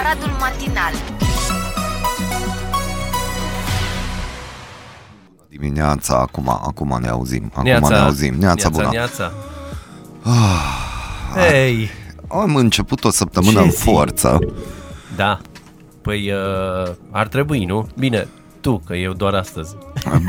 Aradul 0.00 0.28
Matinal 0.40 0.92
Dimineața, 5.48 6.18
acum, 6.18 6.48
acum 6.48 6.98
ne 7.00 7.08
auzim. 7.08 7.44
Acum 7.52 7.62
Neața. 7.64 7.88
ne 7.88 7.96
auzim. 7.96 8.34
Neața, 8.38 8.68
bună. 8.68 8.88
Neața. 8.92 9.32
Ah, 10.22 11.48
Hei, 11.50 11.90
am 12.28 12.56
început 12.56 13.04
o 13.04 13.10
săptămână 13.10 13.58
Ce 13.58 13.64
în 13.64 13.70
zi? 13.70 13.82
forță. 13.82 14.38
da. 15.16 15.40
Păi 16.02 16.32
uh, 16.32 16.92
ar 17.10 17.28
trebui, 17.28 17.64
nu? 17.64 17.88
Bine, 17.98 18.28
tu, 18.60 18.82
că 18.86 18.94
eu 18.94 19.12
doar 19.12 19.34
astăzi. 19.34 19.76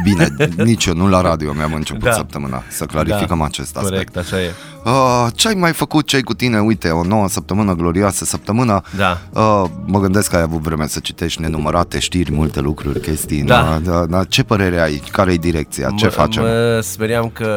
Bine, 0.03 0.27
nici 0.69 0.85
eu 0.85 0.93
nu 0.93 1.07
la 1.07 1.21
radio 1.21 1.53
mi-am 1.53 1.73
început 1.73 2.03
Da. 2.03 2.11
săptămâna. 2.11 2.63
Să 2.69 2.85
clarificăm 2.85 3.37
da, 3.37 3.45
acest 3.45 3.75
aspect. 3.77 3.89
Corect, 3.91 4.17
așa 4.17 4.41
e. 4.41 4.51
Uh, 4.85 5.27
ce 5.35 5.47
ai 5.47 5.53
mai 5.53 5.73
făcut, 5.73 6.05
ce 6.07 6.15
ai 6.15 6.21
cu 6.21 6.33
tine? 6.33 6.59
Uite, 6.59 6.89
o 6.89 7.03
nouă 7.03 7.27
săptămână, 7.27 7.73
glorioasă 7.73 8.25
săptămână. 8.25 8.81
Da. 8.97 9.17
Uh, 9.33 9.63
mă 9.85 9.99
gândesc 9.99 10.29
că 10.29 10.35
ai 10.35 10.41
avut 10.41 10.61
vreme 10.61 10.87
să 10.87 10.99
citești 10.99 11.41
nenumărate 11.41 11.99
știri, 11.99 12.31
multe 12.31 12.59
lucruri, 12.59 12.99
chestii. 12.99 13.43
Da. 13.43 13.79
Da, 13.83 14.05
da, 14.05 14.23
ce 14.23 14.43
părere 14.43 14.79
ai? 14.79 15.01
Care 15.11 15.33
e 15.33 15.37
direcția? 15.37 15.89
Ce 15.97 16.05
mă, 16.05 16.11
facem? 16.11 16.43
Mă 16.43 16.79
speriam 16.83 17.29
că 17.29 17.47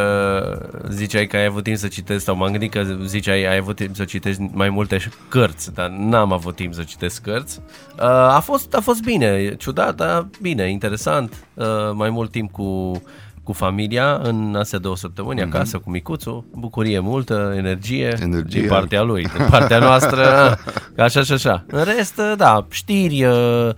ziceai 0.91 1.27
că 1.27 1.37
ai 1.37 1.45
avut 1.45 1.63
timp 1.63 1.77
să 1.77 1.87
citești 1.87 2.23
sau 2.23 2.37
m-am 2.37 2.51
gândit 2.51 2.71
că 2.71 2.83
ziceai 3.05 3.45
ai 3.45 3.57
avut 3.57 3.77
timp 3.77 3.97
să 3.97 4.05
citești 4.05 4.51
mai 4.53 4.69
multe 4.69 4.97
ș- 4.99 5.29
cărți, 5.29 5.75
dar 5.75 5.89
n-am 5.89 6.33
avut 6.33 6.57
timp 6.57 6.75
să 6.75 6.83
citesc 6.83 7.23
cărți. 7.23 7.61
Uh, 7.99 8.05
a, 8.09 8.41
fost, 8.45 8.75
a 8.75 8.81
fost 8.81 9.03
bine, 9.03 9.55
ciudat, 9.59 9.95
dar 9.95 10.27
bine, 10.41 10.71
interesant. 10.71 11.33
Uh, 11.55 11.65
mai 11.95 12.11
mult 12.11 12.31
timp 12.31 12.51
cu 12.51 13.03
cu 13.45 13.53
familia 13.53 14.21
în 14.23 14.55
astea 14.59 14.79
două 14.79 14.97
săptămâni 14.97 15.41
mm-hmm. 15.41 15.53
acasă 15.53 15.79
cu 15.79 15.91
micuțul, 15.91 16.45
bucurie 16.53 16.99
multă, 16.99 17.53
energie, 17.57 18.17
Energie. 18.21 18.61
din 18.61 18.69
partea 18.69 19.03
lui, 19.03 19.23
din 19.23 19.47
partea 19.51 19.79
noastră, 19.79 20.25
așa 20.97 21.23
și 21.23 21.33
așa. 21.33 21.65
În 21.67 21.85
rest, 21.85 22.21
da, 22.37 22.67
știri, 22.71 23.25
uh, 23.25 23.33
uh, 23.33 23.75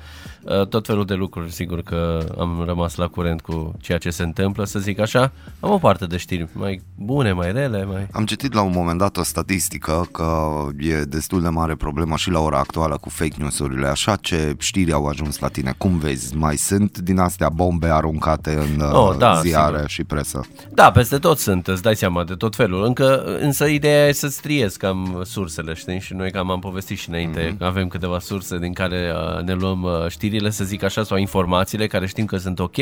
tot 0.69 0.87
felul 0.87 1.05
de 1.05 1.15
lucruri, 1.15 1.53
sigur 1.53 1.83
că 1.83 2.27
am 2.39 2.63
rămas 2.67 2.95
la 2.95 3.07
curent 3.07 3.41
cu 3.41 3.75
ceea 3.81 3.99
ce 3.99 4.11
se 4.11 4.23
întâmplă, 4.23 4.65
să 4.65 4.79
zic 4.79 5.01
așa. 5.01 5.33
Am 5.61 5.71
o 5.71 5.79
parte 5.79 6.07
de 6.07 6.17
știri 6.17 6.49
mai 6.53 6.83
bune, 6.95 7.33
mai 7.33 7.53
rele, 7.53 7.85
mai... 7.85 8.07
Am 8.13 8.25
citit 8.25 8.53
la 8.53 8.63
un 8.63 8.73
moment 8.75 8.99
dat 8.99 9.17
o 9.17 9.23
statistică 9.23 10.09
că 10.13 10.49
e 10.79 11.03
destul 11.03 11.43
de 11.43 11.49
mare 11.49 11.75
problemă 11.75 12.17
și 12.17 12.31
la 12.31 12.41
ora 12.41 12.59
actuală 12.59 12.97
cu 13.01 13.09
fake 13.09 13.35
news-urile. 13.39 13.87
Așa 13.87 14.17
ce 14.17 14.55
știri 14.59 14.93
au 14.93 15.07
ajuns 15.07 15.39
la 15.39 15.49
tine? 15.49 15.75
Cum 15.79 15.99
vezi? 15.99 16.37
Mai 16.37 16.57
sunt 16.57 16.99
din 16.99 17.19
astea 17.19 17.49
bombe 17.49 17.89
aruncate 17.89 18.51
în 18.51 18.85
Oh, 18.93 19.09
uh, 19.11 19.17
da, 19.19 19.41
ziare 19.41 19.75
sigur. 19.75 19.89
și 19.91 20.05
presă? 20.05 20.41
Da, 20.75 20.91
peste 20.91 21.19
tot 21.19 21.39
sunt, 21.39 21.67
îți 21.67 21.83
dai 21.83 21.97
seama 21.97 22.25
de 22.25 22.35
tot 22.35 22.57
felul. 22.57 22.85
Încă, 22.85 23.23
însă 23.41 23.65
ideea 23.65 24.07
e 24.07 24.13
să-ți 24.13 24.41
triezi 24.41 24.79
cam 24.79 25.23
sursele, 25.25 25.75
știi? 25.75 26.01
Și 26.01 26.15
noi 26.15 26.31
cam 26.31 26.51
am 26.51 26.59
povestit 26.59 26.99
și 26.99 27.09
înainte, 27.09 27.55
mm-hmm. 27.55 27.59
avem 27.67 27.89
câteva 27.89 28.19
surse 28.19 28.59
din 28.59 28.73
care 28.73 29.13
uh, 29.15 29.43
ne 29.45 29.55
luăm 29.55 29.83
uh, 29.83 30.09
știrile, 30.37 30.51
să 30.51 30.65
zic 30.65 30.83
așa, 30.83 31.05
sau 31.05 31.17
informațiile 31.17 31.87
care 31.87 32.07
știm 32.07 32.25
că 32.25 32.37
sunt 32.37 32.59
ok. 32.59 32.77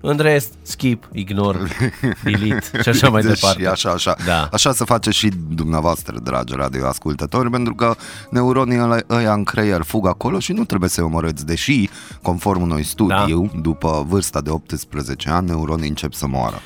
În 0.00 0.18
rest, 0.18 0.52
skip, 0.62 1.08
ignore, 1.12 1.58
delete 2.24 2.82
și 2.82 2.88
așa 2.88 3.08
mai 3.08 3.22
Deci, 3.22 3.40
departe. 3.40 3.66
Așa, 3.66 3.90
așa. 3.90 4.16
Da. 4.26 4.48
Așa 4.52 4.72
să 4.72 4.84
face 4.84 5.10
și 5.10 5.30
dumneavoastră, 5.50 6.18
dragi 6.22 6.54
radioascultători, 6.56 7.50
pentru 7.50 7.74
că 7.74 7.94
neuronii 8.30 8.78
ăla- 8.78 9.06
ăia 9.10 9.32
în 9.32 9.44
creier 9.44 9.82
fug 9.82 10.06
acolo 10.06 10.38
și 10.38 10.52
nu 10.52 10.64
trebuie 10.64 10.90
să-i 10.90 11.04
omorâți, 11.04 11.46
deși, 11.46 11.88
conform 12.22 12.62
unui 12.62 12.82
studiu, 12.82 13.50
da. 13.52 13.60
după 13.60 14.04
vârsta 14.08 14.40
de 14.40 14.50
18 14.50 15.30
ani, 15.30 15.46
neuronii 15.46 15.88
încep 15.88 16.12
să 16.12 16.26
moară. 16.26 16.60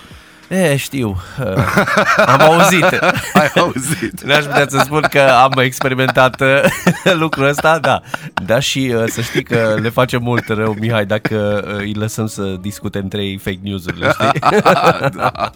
E, 0.52 0.76
știu. 0.76 1.16
Uh, 1.40 1.64
am 2.26 2.40
auzit. 2.40 2.82
Ai 3.40 3.50
auzit? 3.56 4.22
N-aș 4.24 4.44
putea 4.44 4.66
să 4.68 4.80
spun 4.84 5.06
că 5.10 5.20
am 5.20 5.52
experimentat 5.58 6.40
uh, 6.40 7.12
lucrul 7.22 7.46
ăsta, 7.48 7.78
da. 7.78 8.00
Da, 8.46 8.58
și 8.58 8.92
uh, 8.96 9.04
să 9.08 9.20
știi 9.20 9.42
că 9.42 9.76
le 9.82 9.88
face 9.88 10.16
mult 10.16 10.48
rău, 10.48 10.76
Mihai, 10.80 11.06
dacă 11.06 11.64
uh, 11.68 11.76
îi 11.76 11.92
lăsăm 11.94 12.26
să 12.26 12.56
discute 12.60 12.98
între 12.98 13.24
ei 13.24 13.36
fake 13.38 13.58
news-urile, 13.62 14.10
știi? 14.12 14.40
da, 15.16 15.50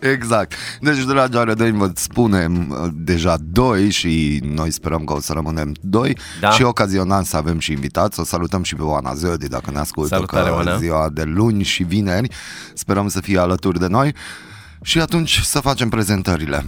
exact. 0.00 0.52
Deci, 0.80 0.98
dragi 1.04 1.36
arădeni, 1.36 1.78
vă 1.78 1.90
spunem 1.94 2.68
uh, 2.82 2.88
deja 2.94 3.36
doi 3.40 3.90
și 3.90 4.40
noi 4.54 4.70
sperăm 4.70 5.04
că 5.04 5.12
o 5.12 5.20
să 5.20 5.32
rămânem 5.32 5.72
doi 5.80 6.16
Da. 6.40 6.50
și 6.50 6.62
ocazional 6.62 7.22
să 7.22 7.36
avem 7.36 7.58
și 7.58 7.72
invitați. 7.72 8.20
O 8.20 8.24
salutăm 8.24 8.62
și 8.62 8.74
pe 8.74 8.82
Oana 8.82 9.14
Zădi 9.14 9.48
dacă 9.48 9.70
ne 9.70 9.78
ascultă 9.78 10.14
Salutare, 10.14 10.48
că 10.48 10.54
Oana. 10.54 10.76
ziua 10.76 11.08
de 11.12 11.22
luni 11.22 11.62
și 11.62 11.82
vineri. 11.82 12.28
Sperăm 12.74 13.08
să 13.08 13.20
fie 13.20 13.38
alături 13.38 13.78
de 13.78 13.86
noi 13.86 14.14
și 14.82 15.00
atunci 15.00 15.40
să 15.42 15.60
facem 15.60 15.88
prezentările. 15.88 16.66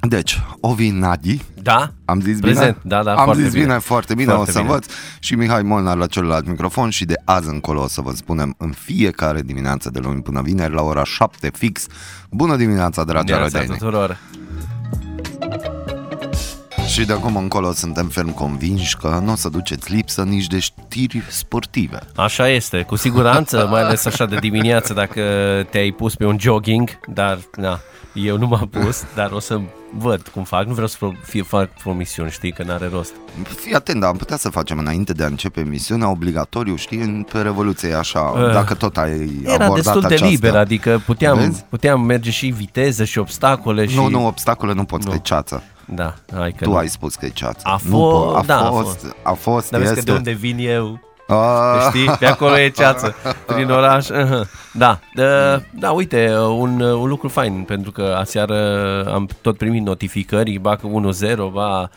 Deci, 0.00 0.40
Ovi 0.60 0.90
Nadi, 0.90 1.40
Da? 1.62 1.92
am 2.04 2.20
zis 2.20 2.38
Prezent, 2.40 2.82
bine? 2.82 2.96
da, 2.96 3.02
da, 3.02 3.14
Am 3.14 3.24
foarte 3.24 3.42
zis 3.42 3.52
bine, 3.52 3.64
bine. 3.64 3.78
foarte 3.78 4.14
bine, 4.14 4.32
Foarte 4.32 4.50
o 4.50 4.52
să 4.52 4.58
bine. 4.58 4.70
învăț. 4.70 4.86
Și 5.18 5.34
Mihai 5.34 5.62
Molnar 5.62 5.96
la 5.96 6.06
celălalt 6.06 6.46
microfon 6.48 6.90
și 6.90 7.04
de 7.04 7.14
azi 7.24 7.48
încolo 7.48 7.82
o 7.82 7.88
să 7.88 8.00
vă 8.00 8.12
spunem 8.14 8.54
în 8.58 8.70
fiecare 8.70 9.42
dimineață 9.42 9.90
de 9.90 9.98
luni 9.98 10.22
până 10.22 10.42
vineri 10.42 10.72
la 10.74 10.82
ora 10.82 11.04
7 11.04 11.50
fix. 11.56 11.86
Bună 12.30 12.56
dimineața, 12.56 13.04
dragi 13.04 13.32
Neața 13.32 13.44
arădeni! 13.58 13.78
tuturor. 13.78 14.16
Și 16.98 17.04
de 17.06 17.12
acum 17.12 17.36
încolo 17.36 17.72
suntem 17.72 18.06
ferm 18.08 18.34
convinși 18.34 18.96
că 18.96 19.20
nu 19.24 19.32
o 19.32 19.34
să 19.34 19.48
duceți 19.48 19.94
lipsă 19.94 20.22
nici 20.22 20.46
de 20.46 20.58
știri 20.58 21.22
sportive. 21.28 21.98
Așa 22.16 22.48
este, 22.48 22.82
cu 22.82 22.96
siguranță, 22.96 23.66
mai 23.70 23.82
ales 23.82 24.04
așa 24.04 24.26
de 24.26 24.36
dimineață 24.36 24.92
dacă 24.92 25.22
te-ai 25.70 25.90
pus 25.90 26.14
pe 26.14 26.24
un 26.26 26.36
jogging, 26.40 26.88
dar 27.06 27.38
na, 27.56 27.80
eu 28.12 28.38
nu 28.38 28.46
m-am 28.46 28.68
pus, 28.68 29.04
dar 29.14 29.30
o 29.30 29.38
să 29.38 29.60
văd 29.98 30.28
cum 30.34 30.44
fac. 30.44 30.64
Nu 30.66 30.72
vreau 30.72 30.86
să 30.86 30.96
pro- 30.98 31.12
fie, 31.22 31.42
fac 31.42 31.68
promisiuni, 31.68 32.30
știi, 32.30 32.52
că 32.52 32.62
n-are 32.62 32.88
rost. 32.92 33.12
Fii 33.56 33.74
atent, 33.74 34.00
dar 34.00 34.10
am 34.10 34.16
putea 34.16 34.36
să 34.36 34.48
facem 34.48 34.78
înainte 34.78 35.12
de 35.12 35.22
a 35.22 35.26
începe 35.26 35.60
emisiunea 35.60 36.10
obligatoriu, 36.10 36.76
știi, 36.76 36.98
în- 37.00 37.26
pe 37.32 37.40
Revoluție, 37.40 37.94
așa, 37.94 38.20
Uh, 38.20 38.52
dacă 38.52 38.74
tot 38.74 38.96
ai 38.96 39.40
Era 39.44 39.52
abordat 39.64 39.74
destul 39.74 40.00
de 40.00 40.06
această... 40.06 40.26
liber, 40.26 40.56
adică 40.56 41.02
puteam, 41.06 41.38
Vezi? 41.38 41.64
puteam 41.68 42.00
merge 42.00 42.30
și 42.30 42.46
viteză 42.46 43.04
și 43.04 43.18
obstacole 43.18 43.86
și... 43.86 43.96
Nu, 43.96 44.08
nu, 44.08 44.26
obstacole 44.26 44.72
nu 44.72 44.84
poți, 44.84 45.04
Nu. 45.06 45.10
că 45.10 45.16
e 45.16 45.22
ceață. 45.24 45.62
Da, 45.94 46.14
hai 46.34 46.52
că 46.52 46.64
Tu 46.64 46.70
nu. 46.70 46.76
ai 46.76 46.88
spus 46.88 47.14
că 47.14 47.26
e 47.26 47.28
ceață. 47.28 47.60
A 47.62 47.78
Nu 47.84 47.98
fost- 47.98 48.34
po- 48.34 48.36
a 48.38 48.42
da, 48.46 48.66
a 48.66 48.70
fost, 48.70 48.88
fost. 49.00 49.14
a 49.22 49.32
fost, 49.32 49.70
Dar 49.70 49.80
vezi 49.80 49.92
că 49.92 49.98
este. 49.98 50.10
de 50.10 50.16
unde 50.16 50.30
vin 50.32 50.56
eu, 50.58 51.00
Ah. 51.28 51.86
știi? 51.88 52.10
Pe 52.18 52.26
acolo 52.26 52.58
e 52.58 52.68
ceață, 52.68 53.14
prin 53.46 53.70
oraș. 53.70 54.06
uh-huh. 54.06 54.66
Da, 54.72 54.98
da, 55.14 55.60
da, 55.70 55.90
uite, 55.90 56.30
un, 56.58 56.80
un 56.80 57.08
lucru 57.08 57.28
fain, 57.28 57.64
pentru 57.66 57.90
că 57.90 58.16
aseară 58.18 58.56
am 59.14 59.28
tot 59.40 59.56
primit 59.56 59.82
notificări, 59.82 60.58
ba 60.58 60.76
că 60.76 60.88
1-0, 61.32 61.36
ba 61.52 61.90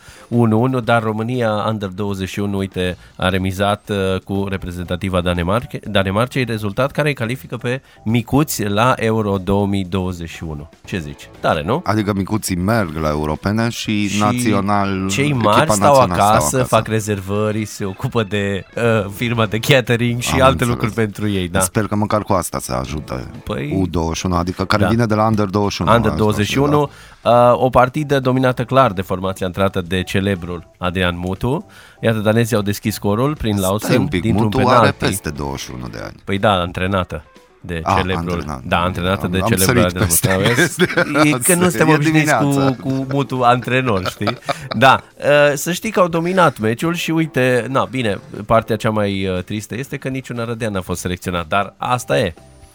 1-1, 0.80 0.84
dar 0.84 1.02
România 1.02 1.50
Under 1.68 1.88
21, 1.88 2.56
uite, 2.56 2.96
a 3.16 3.28
remizat 3.28 3.90
uh, 3.90 4.20
cu 4.20 4.46
reprezentativa 4.48 5.20
Danemarca, 5.20 5.78
Danemarcei, 5.84 6.44
rezultat 6.44 6.90
care 6.90 7.08
îi 7.08 7.14
califică 7.14 7.56
pe 7.56 7.82
micuți 8.04 8.64
la 8.64 8.94
Euro 8.96 9.36
2021. 9.38 10.68
Ce 10.84 10.98
zici? 10.98 11.28
Tare, 11.40 11.62
nu? 11.62 11.80
Adică 11.84 12.12
micuții 12.12 12.56
merg 12.56 12.96
la 12.96 13.08
europene 13.08 13.68
și, 13.68 14.08
Și 14.08 14.20
național 14.20 15.08
Cei 15.08 15.32
mari 15.32 15.56
echipa 15.56 15.72
stau 15.74 15.96
națională 15.96 16.22
acasă, 16.22 16.46
stau 16.48 16.64
fac 16.64 16.86
rezervări, 16.86 17.64
se 17.64 17.84
ocupă 17.84 18.22
de 18.22 18.64
uh, 18.76 19.10
firma 19.22 19.46
de 19.46 19.58
catering 19.58 20.20
și 20.20 20.32
Am 20.32 20.40
alte 20.40 20.50
înțeles. 20.50 20.72
lucruri 20.72 20.92
pentru 20.92 21.28
ei. 21.28 21.48
Da. 21.48 21.60
Sper 21.60 21.86
că 21.86 21.94
măcar 21.96 22.22
cu 22.22 22.32
asta 22.32 22.58
se 22.58 22.72
ajută 22.72 23.30
Păi- 23.42 23.70
U21, 23.86 24.30
adică 24.38 24.64
care 24.64 24.82
Da. 24.82 24.88
vine 24.88 25.06
de 25.06 25.14
la 25.14 25.26
Under 25.26 25.46
21. 25.46 25.90
Under 25.94 26.10
asta, 26.10 26.22
21, 26.22 26.90
da. 27.22 27.30
uh, 27.52 27.60
o 27.64 27.68
partidă 27.68 28.20
dominată 28.20 28.64
clar 28.64 28.92
de 28.92 29.02
formația 29.02 29.46
intrată 29.46 29.80
de 29.80 30.02
celebrul 30.02 30.70
Adrian 30.78 31.18
Mutu. 31.18 31.66
Iată, 32.00 32.18
danezii 32.18 32.56
au 32.56 32.62
deschis 32.62 32.94
scorul 32.94 33.36
prin 33.36 33.52
Stai 33.56 33.68
Lausen 33.68 34.00
un 34.00 34.06
pic, 34.08 34.20
dintr-un 34.22 34.44
Mutu 34.44 34.56
penalti. 34.56 34.80
are 34.82 34.94
peste 34.98 35.30
21 35.30 35.86
de 35.88 35.98
ani. 36.04 36.14
Păi 36.24 36.38
da, 36.38 36.52
antrenată 36.52 37.24
de 37.64 37.80
Ah, 37.84 37.94
celebrul. 37.96 38.30
antrenată. 38.30 38.62
Da, 38.66 38.78
antrenată 38.80 39.24
Am- 39.24 39.30
de 39.30 39.38
am 39.38 39.48
celebrul 39.48 39.66
sărit 39.66 39.84
Adrian 39.84 40.06
peste 40.06 40.28
Mutu. 40.36 40.54
Vezi? 40.54 40.76
chestia 40.76 40.86
E 41.24 41.30
că 41.30 41.54
nu 41.54 41.64
asta. 41.64 41.68
suntem 41.68 41.88
E 41.88 41.94
obișnuiți 41.94 42.34
cu, 42.34 42.44
dimineața. 42.44 42.76
cu 42.82 43.06
Mutu 43.12 43.40
antrenor, 43.42 44.08
știi? 44.08 44.38
Da, 44.76 45.00
uh, 45.16 45.52
să 45.54 45.72
știi 45.72 45.90
că 45.90 46.00
au 46.00 46.08
dominat 46.08 46.58
meciul 46.58 46.94
și 46.94 47.10
uite, 47.10 47.66
na, 47.70 47.84
bine, 47.90 48.18
partea 48.46 48.76
cea 48.76 48.90
mai 48.90 49.26
uh, 49.28 49.42
tristă 49.42 49.76
este 49.76 49.96
că 49.96 50.08
niciun 50.08 50.38
arădean 50.38 50.72
n-a 50.72 50.80
fost 50.80 51.00
selecțat, 51.00 51.46
dar 51.48 51.74
asta 51.76 52.18
e. 52.18 52.34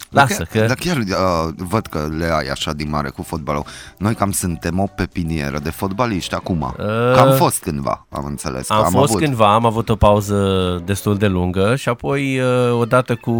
Lasă 0.09 0.35
Dar 0.37 0.47
că... 0.61 0.67
Dar 0.67 0.75
chiar 0.79 0.97
uh, 0.97 1.53
văd 1.55 1.85
că 1.85 2.07
le 2.17 2.25
ai 2.25 2.47
așa 2.47 2.73
din 2.73 2.89
mare 2.89 3.09
cu 3.09 3.21
fotbalul. 3.21 3.63
Noi 3.97 4.13
cam 4.15 4.31
suntem 4.31 4.79
o 4.79 4.85
pepinieră 4.95 5.59
de 5.63 5.69
fotbaliști 5.69 6.33
acum. 6.35 6.61
Uh, 6.61 6.85
Că 7.13 7.19
am 7.19 7.35
fost 7.35 7.61
cândva, 7.61 8.05
am 8.09 8.25
înțeles. 8.25 8.67
că 8.67 8.73
Am, 8.73 8.83
am 8.83 8.91
fost 8.91 9.09
avut. 9.09 9.21
cândva, 9.23 9.53
am 9.53 9.65
avut 9.65 9.89
o 9.89 9.95
pauză 9.95 10.37
destul 10.85 11.17
de 11.17 11.27
lungă 11.27 11.75
și 11.75 11.89
apoi 11.89 12.39
uh, 12.39 12.79
odată 12.79 13.15
cu, 13.15 13.31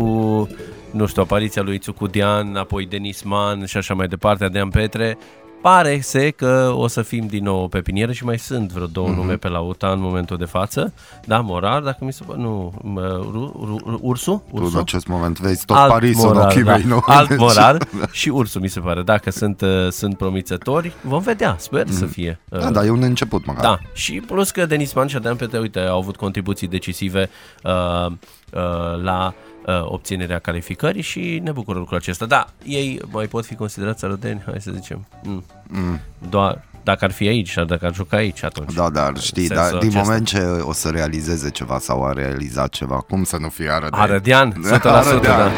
nu 0.97 1.05
știu, 1.05 1.21
apariția 1.21 1.61
lui 1.61 1.77
Țucudian, 1.77 2.55
apoi 2.55 2.85
Denis 2.85 3.21
Man 3.21 3.65
și 3.65 3.77
așa 3.77 3.93
mai 3.93 4.07
departe, 4.07 4.43
Adrian 4.43 4.69
Petre, 4.69 5.17
pare 5.61 5.99
se 6.01 6.29
că 6.29 6.73
o 6.75 6.87
să 6.87 7.01
fim 7.01 7.27
din 7.27 7.43
nou 7.43 7.67
pe 7.67 7.81
pinieră 7.81 8.11
și 8.11 8.25
mai 8.25 8.39
sunt 8.39 8.71
vreo 8.71 8.85
două 8.85 9.11
mm-hmm. 9.11 9.15
nume 9.15 9.35
pe 9.35 9.47
la 9.47 9.59
UTA 9.59 9.91
în 9.91 9.99
momentul 9.99 10.37
de 10.37 10.45
față. 10.45 10.93
Da, 11.25 11.39
Morar, 11.39 11.81
dacă 11.81 11.97
mi 12.01 12.13
se 12.13 12.23
pare, 12.27 12.39
nu, 12.39 12.73
mă, 12.81 13.19
ru, 13.31 13.79
ru, 13.85 13.99
Ursu? 14.01 14.43
Ursu? 14.51 14.69
Tu 14.69 14.71
în 14.73 14.81
acest 14.81 15.07
moment 15.07 15.39
vezi 15.39 15.65
tot 15.65 15.77
alt 15.77 15.91
Parisul 15.91 16.25
morar, 16.25 16.41
în 16.41 16.47
ochii 16.47 16.63
da. 16.63 16.75
mei, 16.75 16.83
nu? 16.83 17.01
Alt 17.05 17.29
deci- 17.29 17.37
Morar 17.37 17.77
și 18.11 18.29
Ursu, 18.29 18.59
mi 18.59 18.67
se 18.67 18.79
pare. 18.79 19.01
Dacă 19.01 19.31
sunt, 19.31 19.61
uh, 19.61 19.87
sunt 19.89 20.17
promițători, 20.17 20.93
vom 21.01 21.21
vedea, 21.21 21.55
sper 21.59 21.85
mm. 21.85 21.91
să 21.91 22.05
fie. 22.05 22.39
Da, 22.49 22.57
uh, 22.57 22.71
da, 22.71 22.85
e 22.85 22.89
un 22.89 23.01
început 23.01 23.45
măcar. 23.45 23.63
Da, 23.63 23.79
și 23.93 24.13
plus 24.27 24.51
că 24.51 24.65
Denis 24.65 24.93
Man 24.93 25.07
și 25.07 25.15
Adrian 25.15 25.35
Pete, 25.35 25.57
uite, 25.57 25.79
au 25.79 25.97
avut 25.97 26.15
contribuții 26.15 26.67
decisive 26.67 27.29
uh, 27.63 28.05
uh, 28.05 29.01
la 29.01 29.33
uh, 29.35 29.46
obținerea 29.83 30.39
calificării 30.39 31.01
și 31.01 31.39
ne 31.43 31.51
bucură 31.51 31.77
lucrul 31.79 31.97
acesta. 31.97 32.25
Da, 32.25 32.47
ei 32.63 33.01
mai 33.11 33.25
pot 33.25 33.45
fi 33.45 33.55
considerați 33.55 34.05
arădeni, 34.05 34.41
hai 34.45 34.61
să 34.61 34.71
zicem. 34.71 35.07
Mm. 35.23 35.43
Mm. 35.67 35.99
Doar 36.29 36.63
dacă 36.83 37.05
ar 37.05 37.11
fi 37.11 37.27
aici 37.27 37.51
sau 37.51 37.65
dacă 37.65 37.85
ar 37.85 37.93
juca 37.93 38.17
aici 38.17 38.43
atunci. 38.43 38.73
Da, 38.73 38.89
dar 38.89 39.17
știi, 39.19 39.47
da, 39.47 39.69
din 39.69 39.77
acesta. 39.77 39.99
moment 39.99 40.27
ce 40.27 40.39
o 40.61 40.73
să 40.73 40.89
realizeze 40.89 41.49
ceva 41.49 41.79
sau 41.79 42.05
a 42.05 42.13
realizat 42.13 42.69
ceva, 42.69 42.95
cum 42.95 43.23
să 43.23 43.37
nu 43.37 43.49
fie 43.49 43.69
arădean? 43.69 44.01
Arădean, 44.01 44.53
100%, 44.53 44.79
arădean. 44.83 45.21
da. 45.21 45.51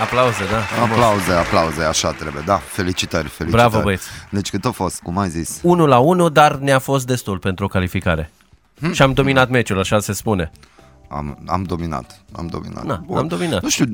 Aplauze, 0.00 0.44
da. 0.50 0.82
Aplauze, 0.82 1.32
aplauze, 1.32 1.82
așa 1.82 2.12
trebuie, 2.12 2.42
da. 2.46 2.56
Felicitări, 2.56 3.28
felicitări. 3.28 3.68
Bravo, 3.68 3.84
băieți. 3.84 4.06
Deci 4.30 4.50
cât 4.50 4.64
a 4.64 4.70
fost, 4.70 5.00
cum 5.02 5.18
ai 5.18 5.28
zis? 5.28 5.60
1 5.62 5.86
la 5.86 5.98
1, 5.98 6.28
dar 6.28 6.54
ne-a 6.56 6.78
fost 6.78 7.06
destul 7.06 7.38
pentru 7.38 7.64
o 7.64 7.68
calificare. 7.68 8.30
Hmm. 8.78 8.92
Și 8.92 9.02
am 9.02 9.12
dominat 9.12 9.48
meciul, 9.48 9.78
așa 9.78 9.98
se 9.98 10.12
spune. 10.12 10.50
Am, 11.12 11.38
am 11.46 11.62
dominat, 11.62 12.20
am 12.32 12.46
dominat. 12.46 12.84
Na, 12.84 13.02
Bun. 13.06 13.16
am 13.16 13.26
dominat. 13.26 13.62
Nu 13.62 13.68
știu, 13.68 13.90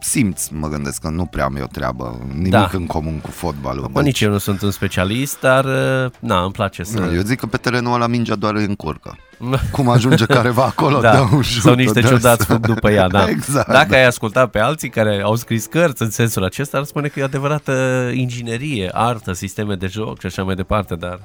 simți, 0.00 0.54
mă 0.54 0.68
gândesc 0.68 1.00
că 1.00 1.08
nu 1.08 1.24
prea 1.24 1.44
am 1.44 1.56
eu 1.56 1.66
treabă, 1.72 2.20
nimic 2.34 2.50
da. 2.50 2.70
în 2.72 2.86
comun 2.86 3.18
cu 3.18 3.30
fotbalul. 3.30 3.88
Bă, 3.92 4.02
deci... 4.02 4.04
Nici 4.04 4.20
eu 4.20 4.30
nu 4.30 4.38
sunt 4.38 4.62
un 4.62 4.70
specialist, 4.70 5.40
dar 5.40 5.64
uh, 5.64 6.10
na, 6.18 6.42
îmi 6.42 6.52
place 6.52 6.82
să... 6.82 7.10
Eu 7.14 7.20
zic 7.20 7.38
că 7.38 7.46
pe 7.46 7.56
terenul 7.56 7.94
ăla 7.94 8.06
mingea 8.06 8.34
doar 8.34 8.54
încurcă. 8.54 9.16
Cum 9.72 9.88
ajunge 9.88 10.24
careva 10.24 10.64
acolo, 10.64 11.00
da. 11.00 11.12
dă 11.12 11.28
un 11.32 11.42
șut, 11.42 11.62
Sau 11.62 11.74
niște 11.74 12.00
ciudați 12.00 12.44
fug 12.44 12.66
după 12.66 12.90
ea, 12.90 13.08
da. 13.08 13.28
exact. 13.28 13.68
Dacă 13.68 13.94
ai 13.94 14.06
ascultat 14.06 14.50
pe 14.50 14.58
alții 14.58 14.88
care 14.88 15.20
au 15.24 15.34
scris 15.36 15.66
cărți 15.66 16.02
în 16.02 16.10
sensul 16.10 16.44
acesta, 16.44 16.78
ar 16.78 16.84
spune 16.84 17.08
că 17.08 17.18
e 17.18 17.22
o 17.22 17.26
adevărată 17.26 17.72
inginerie, 18.14 18.90
artă, 18.92 19.32
sisteme 19.32 19.74
de 19.74 19.86
joc 19.86 20.20
și 20.20 20.26
așa 20.26 20.42
mai 20.42 20.54
departe, 20.54 20.94
dar 20.94 21.20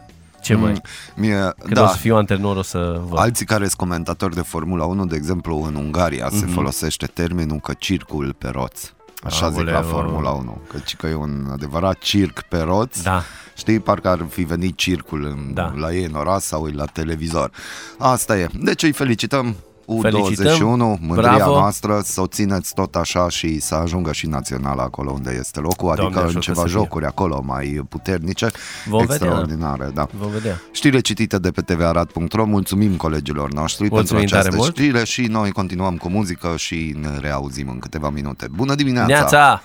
ce 0.50 0.56
mai? 0.56 0.72
Mm, 0.72 0.81
mie, 1.16 1.54
Când 1.60 1.74
da. 1.74 1.84
o 1.84 1.88
să 1.88 1.98
fiu 1.98 2.16
antrenor 2.16 2.56
o 2.56 2.62
să 2.62 3.01
văd. 3.07 3.19
Alții 3.19 3.46
care 3.46 3.63
sunt 3.63 3.78
comentatori 3.78 4.36
de 4.36 4.42
Formula 4.42 4.86
1, 4.86 5.06
de 5.06 5.16
exemplu 5.16 5.63
în 5.63 5.75
Ungaria 5.75 6.28
mm-hmm. 6.28 6.40
se 6.40 6.46
mhm. 6.46 6.54
folosește 6.54 7.06
termenul 7.06 7.60
că 7.60 7.74
circul 7.78 8.36
pe 8.38 8.48
roți. 8.48 8.94
Așa 9.24 9.46
Aoleu. 9.46 9.60
zic 9.60 9.69
la 9.69 9.81
Formula 9.81 10.30
1, 10.30 10.62
căci 10.68 10.96
că 10.96 11.07
e 11.07 11.13
un 11.13 11.48
adevărat 11.51 11.98
circ 11.98 12.42
pe 12.42 12.57
roți. 12.57 13.04
Da. 13.04 13.24
Știi, 13.56 13.80
parcă 13.80 14.07
ar 14.07 14.25
fi 14.30 14.44
venit 14.44 14.78
circul 14.78 15.25
în, 15.25 15.54
da. 15.54 15.74
la 15.75 15.94
ei 15.94 16.04
în 16.04 16.13
oraș 16.13 16.42
sau 16.42 16.66
la 16.66 16.86
televizor. 16.86 17.51
Asta 17.98 18.38
e. 18.38 18.48
Deci 18.54 18.84
îi 18.84 18.92
felicităm 18.92 19.56
U21, 19.89 21.00
mândria 21.00 21.36
bravo. 21.36 21.51
noastră, 21.51 22.01
să 22.03 22.21
o 22.21 22.27
țineți 22.27 22.74
tot 22.74 22.95
așa 22.95 23.30
și 23.30 23.59
să 23.59 23.75
ajungă 23.75 24.12
și 24.12 24.27
naționala 24.27 24.83
acolo 24.83 25.12
unde 25.12 25.36
este 25.39 25.59
locul, 25.59 25.94
Doamne 25.95 26.19
adică 26.19 26.31
în 26.36 26.41
ceva 26.41 26.65
jocuri 26.65 27.03
fie. 27.03 27.07
acolo 27.07 27.41
mai 27.45 27.86
puternice, 27.89 28.47
Vom 28.88 29.01
extraordinare. 29.01 29.86
Vedea. 29.86 30.07
Da. 30.12 30.18
Vom 30.19 30.31
vedea. 30.31 30.62
Știre 30.71 31.00
citite 31.00 31.38
de 31.38 31.51
pe 31.51 31.62
tvarat.ro, 31.62 32.45
mulțumim 32.45 32.95
colegilor 32.95 33.51
noștri 33.53 33.88
Mulțumim 33.89 34.25
pentru 34.25 34.50
această 34.50 34.71
știre 34.71 35.03
și 35.03 35.21
noi 35.21 35.51
continuăm 35.51 35.97
cu 35.97 36.09
muzică 36.09 36.53
și 36.57 36.95
ne 37.01 37.18
reauzim 37.19 37.69
în 37.69 37.80
câteva 37.80 38.09
minute. 38.09 38.47
Bună 38.56 38.75
dimineața! 38.75 39.07
Neața! 39.13 39.62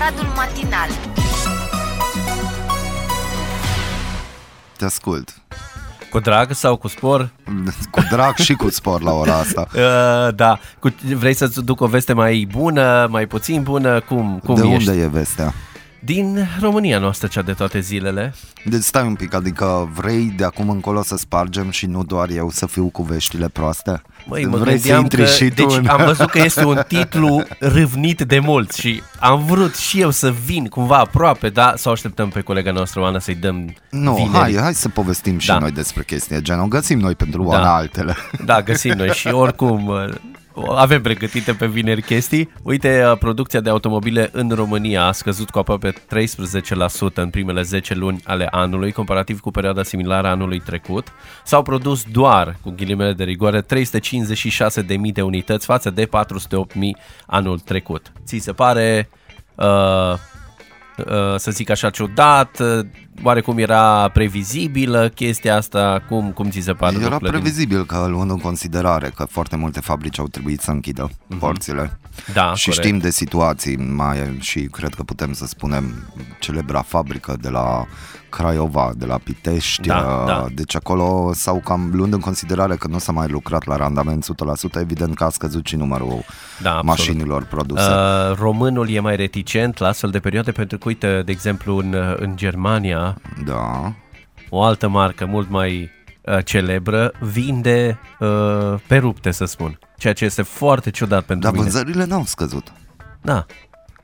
Aradul 0.00 0.26
Matinal 0.36 0.88
Te 4.76 4.84
ascult. 4.84 5.34
Cu 6.10 6.18
drag 6.18 6.52
sau 6.52 6.76
cu 6.76 6.88
spor? 6.88 7.30
Cu 7.90 8.00
drag 8.10 8.36
și 8.36 8.54
cu 8.54 8.70
spor 8.70 9.02
la 9.02 9.12
ora 9.12 9.34
asta. 9.34 9.66
Uh, 9.74 10.34
da. 10.34 10.58
Cu, 10.78 10.94
vrei 11.14 11.34
să-ți 11.34 11.64
duc 11.64 11.80
o 11.80 11.86
veste 11.86 12.12
mai 12.12 12.46
bună, 12.50 13.06
mai 13.10 13.26
puțin 13.26 13.62
bună? 13.62 14.00
Cum, 14.00 14.40
cum 14.44 14.54
De 14.54 14.66
ești? 14.66 14.88
unde 14.88 15.02
e 15.02 15.06
vestea? 15.06 15.54
Din 16.04 16.48
România 16.60 16.98
noastră, 16.98 17.26
cea 17.26 17.42
de 17.42 17.52
toate 17.52 17.80
zilele. 17.80 18.34
Deci 18.64 18.82
stai 18.82 19.06
un 19.06 19.14
pic, 19.14 19.34
adică 19.34 19.90
vrei 19.94 20.34
de 20.36 20.44
acum 20.44 20.68
încolo 20.68 21.02
să 21.02 21.16
spargem 21.16 21.70
și 21.70 21.86
nu 21.86 22.04
doar 22.04 22.28
eu 22.30 22.50
să 22.50 22.66
fiu 22.66 22.88
cu 22.88 23.02
veștile 23.02 23.48
proaste? 23.48 24.02
Măi, 24.26 24.44
mă 24.44 24.56
vrei 24.56 24.80
gândeam 24.80 25.06
că, 25.06 25.24
și 25.24 25.48
tu 25.48 25.54
deci 25.54 25.76
în... 25.76 25.86
am 25.86 26.04
văzut 26.04 26.30
că 26.30 26.38
este 26.38 26.64
un 26.64 26.82
titlu 26.88 27.42
râvnit 27.58 28.20
de 28.20 28.38
mult 28.38 28.72
și 28.72 29.02
am 29.18 29.44
vrut 29.44 29.76
și 29.76 30.00
eu 30.00 30.10
să 30.10 30.34
vin 30.44 30.66
cumva 30.66 30.98
aproape, 30.98 31.48
da, 31.48 31.72
să 31.76 31.88
o 31.88 31.92
așteptăm 31.92 32.28
pe 32.28 32.40
colega 32.40 32.72
noastră 32.72 33.00
Oana 33.00 33.18
să-i 33.18 33.34
dăm 33.34 33.74
Nu, 33.90 34.14
vineri. 34.14 34.32
hai, 34.32 34.56
hai 34.62 34.74
să 34.74 34.88
povestim 34.88 35.38
și 35.38 35.46
da. 35.46 35.58
noi 35.58 35.70
despre 35.70 36.02
chestia 36.02 36.40
genul, 36.40 36.68
găsim 36.68 36.98
noi 36.98 37.14
pentru 37.14 37.42
Oana 37.42 37.62
da. 37.62 37.74
altele. 37.74 38.16
Da, 38.44 38.62
găsim 38.62 38.92
noi 38.96 39.08
și 39.08 39.28
oricum 39.28 39.92
avem 40.54 41.02
pregătite 41.02 41.52
pe 41.52 41.66
vineri 41.66 42.02
chestii. 42.02 42.52
Uite, 42.62 43.04
uh, 43.04 43.18
producția 43.18 43.60
de 43.60 43.70
automobile 43.70 44.28
în 44.32 44.50
România 44.50 45.04
a 45.04 45.12
scăzut 45.12 45.50
cu 45.50 45.58
aproape 45.58 45.90
13% 45.90 47.22
în 47.22 47.30
primele 47.30 47.62
10 47.62 47.94
luni 47.94 48.20
ale 48.24 48.48
anului, 48.50 48.92
comparativ 48.92 49.40
cu 49.40 49.50
perioada 49.50 49.82
similară 49.82 50.26
a 50.26 50.30
anului 50.30 50.60
trecut. 50.60 51.12
S-au 51.44 51.62
produs 51.62 52.04
doar, 52.12 52.56
cu 52.62 52.70
ghilimele 52.76 53.12
de 53.12 53.24
rigoare, 53.24 53.62
356.000 53.62 55.12
de 55.12 55.22
unități 55.22 55.66
față 55.66 55.90
de 55.90 56.06
408.000 56.06 56.10
anul 57.26 57.58
trecut. 57.58 58.12
Ți 58.24 58.38
se 58.38 58.52
pare 58.52 59.08
uh, 59.54 60.14
Uh, 61.06 61.34
să 61.36 61.50
zic 61.50 61.70
așa, 61.70 61.90
ciudat, 61.90 62.60
uh, 62.60 62.86
oarecum 63.22 63.58
era 63.58 64.08
previzibilă 64.08 65.08
chestia 65.08 65.56
asta, 65.56 66.02
cum, 66.08 66.30
cum 66.30 66.50
ți 66.50 66.60
se 66.60 66.72
pare? 66.72 66.96
Era 67.00 67.16
previzibil 67.16 67.86
că 67.86 68.06
luând 68.08 68.30
în 68.30 68.38
considerare 68.38 69.12
că 69.16 69.24
foarte 69.24 69.56
multe 69.56 69.80
fabrici 69.80 70.18
au 70.18 70.26
trebuit 70.26 70.60
să 70.60 70.70
închidă 70.70 71.08
uh-huh. 71.08 71.38
porțile. 71.38 71.98
Da, 72.32 72.54
și 72.54 72.68
corect. 72.68 72.84
știm 72.84 72.98
de 72.98 73.10
situații, 73.10 73.76
mai 73.76 74.36
și 74.40 74.60
cred 74.60 74.94
că 74.94 75.02
putem 75.02 75.32
să 75.32 75.46
spunem 75.46 76.12
celebra 76.38 76.82
fabrică 76.82 77.36
de 77.40 77.48
la 77.48 77.86
Craiova, 78.30 78.92
de 78.96 79.06
la 79.06 79.18
Pitești, 79.24 79.86
da, 79.86 79.96
uh, 79.96 80.26
da. 80.26 80.46
deci 80.54 80.76
acolo 80.76 81.30
s-au 81.34 81.60
cam 81.64 81.90
luând 81.92 82.12
în 82.12 82.20
considerare 82.20 82.76
că 82.76 82.88
nu 82.88 82.98
s-a 82.98 83.12
mai 83.12 83.28
lucrat 83.28 83.64
la 83.64 83.76
randament 83.76 84.26
100%, 84.76 84.80
evident 84.80 85.14
că 85.14 85.24
a 85.24 85.28
scăzut 85.28 85.66
și 85.66 85.76
numărul 85.76 86.24
da, 86.62 86.80
mașinilor 86.84 87.44
produse. 87.44 87.82
Uh, 87.82 88.36
românul 88.36 88.90
e 88.90 89.00
mai 89.00 89.16
reticent 89.16 89.78
la 89.78 89.88
astfel 89.88 90.10
de 90.10 90.18
perioade 90.18 90.52
pentru 90.52 90.78
că, 90.78 90.88
uite, 90.88 91.22
de 91.24 91.32
exemplu, 91.32 91.76
în, 91.76 91.96
în 92.16 92.36
Germania, 92.36 93.09
da. 93.44 93.92
o 94.48 94.62
altă 94.62 94.88
marcă 94.88 95.26
mult 95.26 95.50
mai 95.50 95.90
uh, 96.20 96.44
celebră 96.44 97.12
vinde 97.20 97.98
uh, 98.18 98.74
pe 98.86 98.96
rupte, 98.96 99.30
să 99.30 99.44
spun. 99.44 99.78
Ceea 99.96 100.12
ce 100.12 100.24
este 100.24 100.42
foarte 100.42 100.90
ciudat 100.90 101.24
pentru 101.24 101.50
Dar 101.50 101.58
mine. 101.58 101.72
Dar 101.72 101.82
vânzările 101.82 102.04
n-au 102.04 102.24
scăzut. 102.24 102.72
Da, 103.20 103.46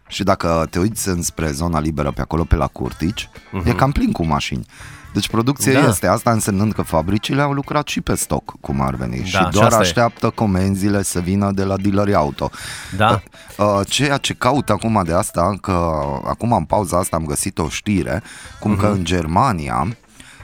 și 0.09 0.23
dacă 0.23 0.67
te 0.71 0.79
uiți 0.79 1.09
înspre 1.09 1.51
zona 1.51 1.81
liberă 1.81 2.11
pe 2.11 2.21
acolo, 2.21 2.45
pe 2.45 2.57
la 2.57 2.67
Curtici, 2.67 3.29
uh-huh. 3.29 3.67
e 3.67 3.73
cam 3.73 3.93
plin 3.93 4.13
cu 4.13 4.27
mașini. 4.27 4.67
Deci 5.13 5.29
producția 5.29 5.81
da. 5.81 5.89
este 5.89 6.07
asta 6.07 6.31
însemnând 6.31 6.73
că 6.73 6.83
fabricile 6.83 7.43
au 7.43 7.53
lucrat 7.53 7.89
și 7.89 8.01
pe 8.01 8.15
stoc, 8.15 8.55
cum 8.61 8.81
ar 8.81 8.95
veni, 8.95 9.19
da, 9.19 9.25
și 9.25 9.49
doar 9.51 9.71
și 9.73 9.79
așteaptă 9.79 10.27
e. 10.27 10.31
comenzile 10.35 11.03
să 11.03 11.21
vină 11.21 11.51
de 11.53 11.65
la 11.65 11.77
dealeri 11.77 12.15
auto. 12.15 12.51
Da. 12.97 13.23
Uh, 13.59 13.81
ceea 13.89 14.17
ce 14.17 14.35
caut 14.35 14.71
acum 14.71 15.03
de 15.05 15.13
asta, 15.13 15.57
că 15.61 15.93
acum 16.25 16.53
în 16.53 16.65
pauza 16.65 16.99
asta 16.99 17.17
am 17.17 17.25
găsit 17.25 17.59
o 17.59 17.69
știre, 17.69 18.23
cum 18.61 18.75
uh-huh. 18.75 18.81
că 18.81 18.87
în 18.87 19.05
Germania 19.05 19.97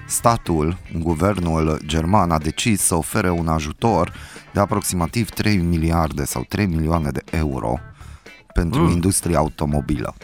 statul, 0.06 0.76
guvernul 0.98 1.80
german 1.86 2.30
a 2.30 2.38
decis 2.38 2.80
să 2.80 2.94
ofere 2.94 3.30
un 3.30 3.48
ajutor 3.48 4.12
de 4.52 4.60
aproximativ 4.60 5.30
3 5.30 5.56
miliarde 5.56 6.24
sau 6.24 6.44
3 6.48 6.66
milioane 6.66 7.10
de 7.10 7.22
euro 7.30 7.78
pentru 8.54 8.80
mm. 8.80 8.90
industria 8.90 9.38
automobilă. 9.38 10.14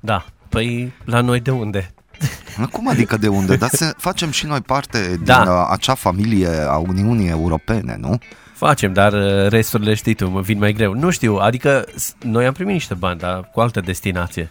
Da, 0.00 0.24
păi 0.48 0.92
la 1.04 1.20
noi 1.20 1.40
de 1.40 1.50
unde? 1.50 1.94
Cum 2.72 2.88
adică 2.88 3.16
de 3.16 3.28
unde? 3.28 3.56
Dar 3.56 3.68
să 3.68 3.94
facem 3.96 4.30
și 4.30 4.46
noi 4.46 4.60
parte 4.60 5.20
da. 5.24 5.42
din 5.42 5.52
uh, 5.52 5.66
acea 5.70 5.94
familie 5.94 6.48
a 6.68 6.76
Uniunii 6.76 7.28
Europene, 7.28 7.96
nu? 8.00 8.18
Facem, 8.54 8.92
dar 8.92 9.12
uh, 9.12 9.48
resturile 9.48 9.94
știi 9.94 10.14
tu, 10.14 10.28
mă 10.28 10.40
vin 10.40 10.58
mai 10.58 10.72
greu. 10.72 10.94
Nu 10.94 11.10
știu, 11.10 11.36
adică 11.36 11.84
noi 12.22 12.46
am 12.46 12.52
primit 12.52 12.72
niște 12.72 12.94
bani, 12.94 13.18
dar 13.18 13.50
cu 13.52 13.60
altă 13.60 13.80
destinație. 13.80 14.50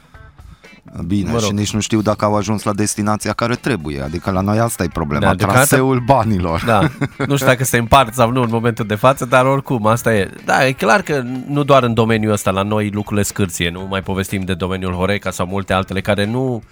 Bine, 1.07 1.31
mă 1.31 1.37
rog. 1.37 1.47
și 1.47 1.53
nici 1.53 1.73
nu 1.73 1.79
știu 1.79 2.01
dacă 2.01 2.25
au 2.25 2.35
ajuns 2.35 2.63
la 2.63 2.73
destinația 2.73 3.33
care 3.33 3.55
trebuie. 3.55 4.01
Adică 4.01 4.31
la 4.31 4.41
noi 4.41 4.59
asta 4.59 4.83
e 4.83 4.87
problema, 4.87 5.35
da, 5.35 5.47
traseul 5.47 5.99
banilor. 5.99 6.63
Da, 6.65 6.79
nu 7.27 7.35
știu 7.35 7.47
dacă 7.47 7.63
se 7.63 7.77
împart 7.77 8.13
sau 8.13 8.31
nu 8.31 8.41
în 8.41 8.49
momentul 8.51 8.85
de 8.85 8.95
față, 8.95 9.25
dar 9.25 9.45
oricum, 9.45 9.85
asta 9.85 10.15
e. 10.15 10.29
Da, 10.45 10.67
e 10.67 10.71
clar 10.71 11.01
că 11.01 11.23
nu 11.47 11.63
doar 11.63 11.83
în 11.83 11.93
domeniul 11.93 12.31
ăsta, 12.31 12.51
la 12.51 12.61
noi 12.61 12.89
lucrurile 12.89 13.25
scârție, 13.25 13.69
nu 13.69 13.85
mai 13.89 14.01
povestim 14.01 14.41
de 14.41 14.53
domeniul 14.53 14.93
Horeca 14.93 15.31
sau 15.31 15.45
multe 15.45 15.73
altele 15.73 16.01
care 16.01 16.25
nu 16.25 16.63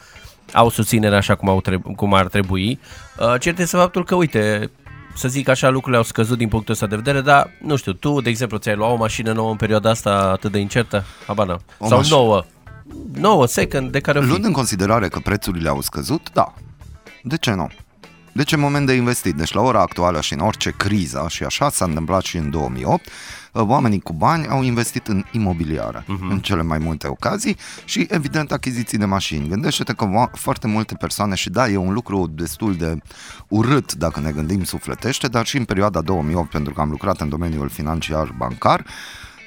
au 0.53 0.69
susținere 0.69 1.15
așa 1.15 1.35
cum, 1.35 1.49
au 1.49 1.61
trebu- 1.61 1.93
cum 1.95 2.13
ar 2.13 2.27
trebui. 2.27 2.79
Uh, 3.19 3.35
cert 3.39 3.59
este 3.59 3.77
faptul 3.77 4.03
că, 4.05 4.15
uite, 4.15 4.71
să 5.15 5.27
zic 5.27 5.47
așa, 5.49 5.69
lucrurile 5.69 5.97
au 5.97 6.03
scăzut 6.03 6.37
din 6.37 6.47
punctul 6.47 6.73
ăsta 6.73 6.87
de 6.87 6.95
vedere, 6.95 7.21
dar, 7.21 7.49
nu 7.61 7.75
știu, 7.75 7.91
tu, 7.93 8.21
de 8.21 8.29
exemplu, 8.29 8.57
ți-ai 8.57 8.75
luat 8.75 8.91
o 8.91 8.95
mașină 8.95 9.31
nouă 9.31 9.49
în 9.51 9.57
perioada 9.57 9.89
asta 9.89 10.09
atât 10.31 10.51
de 10.51 10.59
incertă? 10.59 11.03
Habana. 11.27 11.59
Sau 11.87 12.01
maș- 12.03 12.07
nouă? 12.09 12.43
Nouă, 13.13 13.47
second, 13.47 13.91
de 13.91 13.99
care 13.99 14.17
o 14.19 14.21
fi. 14.21 14.27
Luând 14.27 14.45
în 14.45 14.51
considerare 14.51 15.07
că 15.07 15.19
prețurile 15.19 15.69
au 15.69 15.81
scăzut, 15.81 16.27
da. 16.33 16.53
De 17.23 17.37
ce 17.37 17.51
nu? 17.53 17.69
Deci 18.33 18.51
e 18.51 18.55
moment 18.55 18.85
de 18.85 18.93
investit. 18.93 19.35
Deci 19.35 19.53
la 19.53 19.61
ora 19.61 19.81
actuală 19.81 20.21
și 20.21 20.33
în 20.33 20.39
orice 20.39 20.73
criză, 20.77 21.25
și 21.29 21.43
așa 21.43 21.69
s-a 21.69 21.85
întâmplat 21.85 22.23
și 22.23 22.37
în 22.37 22.49
2008, 22.49 23.07
oamenii 23.51 23.99
cu 23.99 24.13
bani 24.13 24.47
au 24.47 24.63
investit 24.63 25.07
în 25.07 25.23
imobiliare 25.31 26.01
uh-huh. 26.01 26.29
în 26.29 26.39
cele 26.39 26.61
mai 26.61 26.77
multe 26.77 27.07
ocazii 27.07 27.57
și 27.85 28.07
evident 28.09 28.51
achiziții 28.51 28.97
de 28.97 29.05
mașini. 29.05 29.47
Gândește-te 29.47 29.93
că 29.93 30.05
wa- 30.05 30.31
foarte 30.31 30.67
multe 30.67 30.95
persoane 30.95 31.35
și 31.35 31.49
da, 31.49 31.69
e 31.69 31.77
un 31.77 31.93
lucru 31.93 32.27
destul 32.27 32.75
de 32.75 32.97
urât 33.47 33.93
dacă 33.93 34.19
ne 34.19 34.31
gândim 34.31 34.63
sufletește, 34.63 35.27
dar 35.27 35.45
și 35.45 35.57
în 35.57 35.65
perioada 35.65 36.01
2008, 36.01 36.49
pentru 36.49 36.73
că 36.73 36.81
am 36.81 36.89
lucrat 36.89 37.21
în 37.21 37.29
domeniul 37.29 37.69
financiar 37.69 38.33
bancar, 38.37 38.85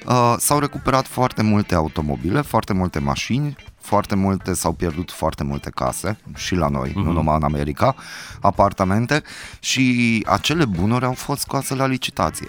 Uh, 0.05 0.35
s-au 0.37 0.59
recuperat 0.59 1.07
foarte 1.07 1.43
multe 1.43 1.75
automobile, 1.75 2.41
foarte 2.41 2.73
multe 2.73 2.99
mașini, 2.99 3.55
foarte 3.87 4.15
multe, 4.15 4.53
s-au 4.53 4.73
pierdut 4.73 5.11
foarte 5.11 5.43
multe 5.43 5.69
case 5.69 6.17
și 6.35 6.55
la 6.55 6.67
noi, 6.67 6.89
mm-hmm. 6.89 7.05
nu 7.05 7.11
numai 7.11 7.35
în 7.35 7.43
America, 7.43 7.95
apartamente 8.41 9.21
și 9.59 10.23
acele 10.27 10.65
bunuri 10.65 11.05
au 11.05 11.13
fost 11.13 11.41
scoase 11.41 11.75
la 11.75 11.85
licitație. 11.85 12.47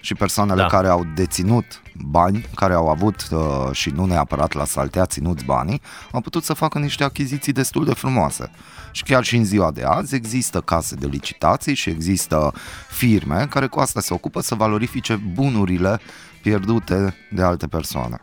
Și 0.00 0.14
persoanele 0.14 0.60
Da. 0.60 0.66
care 0.66 0.88
au 0.88 1.06
deținut 1.14 1.82
bani, 1.94 2.46
care 2.54 2.74
au 2.74 2.88
avut 2.88 3.28
uh, 3.30 3.68
și 3.72 3.90
nu 3.90 4.04
neapărat 4.04 4.52
la 4.52 4.64
saltea 4.64 5.06
ținuți 5.06 5.44
banii, 5.44 5.80
au 6.12 6.20
putut 6.20 6.44
să 6.44 6.52
facă 6.52 6.78
niște 6.78 7.04
achiziții 7.04 7.52
destul 7.52 7.84
de 7.84 7.94
frumoase. 7.94 8.50
Și 8.92 9.02
chiar 9.02 9.24
și 9.24 9.36
în 9.36 9.44
ziua 9.44 9.70
de 9.70 9.82
azi 9.82 10.14
există 10.14 10.60
case 10.60 10.94
de 10.94 11.06
licitații 11.06 11.74
și 11.74 11.90
există 11.90 12.52
firme 12.88 13.46
care 13.50 13.66
cu 13.66 13.80
asta 13.80 14.00
se 14.00 14.14
ocupă 14.14 14.40
să 14.40 14.54
valorifice 14.54 15.14
bunurile 15.34 16.00
pierdute 16.42 17.14
de 17.30 17.42
alte 17.42 17.66
persoane. 17.66 18.20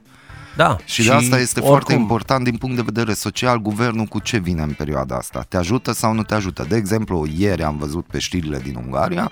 Da. 0.57 0.77
Și, 0.85 1.01
și 1.01 1.07
de 1.07 1.13
asta 1.13 1.39
este 1.39 1.59
oricum... 1.59 1.61
foarte 1.61 1.93
oricum, 1.93 2.01
important 2.01 2.43
din 2.43 2.57
punct 2.57 2.75
de 2.75 2.81
vedere 2.81 3.13
social, 3.13 3.57
guvernul 3.61 4.05
cu 4.05 4.19
ce 4.19 4.37
vine 4.37 4.61
în 4.61 4.73
perioada 4.77 5.15
asta. 5.15 5.45
Te 5.47 5.57
ajută 5.57 5.91
sau 5.91 6.13
nu 6.13 6.23
te 6.23 6.33
ajută? 6.33 6.65
De 6.69 6.75
exemplu, 6.75 7.27
ieri 7.37 7.63
am 7.63 7.77
văzut 7.77 8.05
pe 8.05 8.19
știrile 8.19 8.59
din 8.59 8.75
Ungaria 8.85 9.31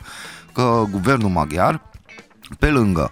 că 0.53 0.84
guvernul 0.91 1.29
maghiar, 1.29 1.82
pe 2.60 2.70
lângă 2.70 3.12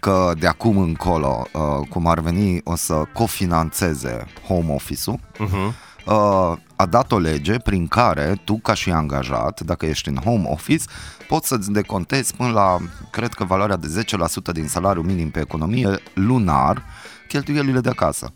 că 0.00 0.32
de 0.38 0.46
acum 0.46 0.78
încolo, 0.78 1.46
uh, 1.52 1.88
cum 1.88 2.06
ar 2.06 2.20
veni, 2.20 2.60
o 2.64 2.76
să 2.76 3.02
cofinanțeze 3.12 4.26
home 4.46 4.72
office-ul, 4.72 5.18
Uh-huh. 5.38 5.72
uh, 6.06 6.56
a 6.76 6.86
dat 6.86 7.12
o 7.12 7.18
lege 7.18 7.58
prin 7.58 7.86
care 7.86 8.40
tu, 8.44 8.58
ca 8.58 8.74
și 8.74 8.90
angajat, 8.90 9.60
dacă 9.60 9.86
ești 9.86 10.08
în 10.08 10.16
home 10.16 10.48
office, 10.48 10.84
poți 11.28 11.48
să-ți 11.48 11.72
decontezi 11.72 12.34
până 12.34 12.50
la, 12.50 12.78
cred 13.10 13.32
că 13.32 13.44
valoarea 13.44 13.76
de 13.76 14.04
10% 14.50 14.52
din 14.52 14.68
salariul 14.68 15.04
minim 15.04 15.30
pe 15.30 15.40
economie 15.40 15.88
lunar, 16.14 16.82
cheltuielile 17.28 17.80
de 17.80 17.88
acasă. 17.88 18.32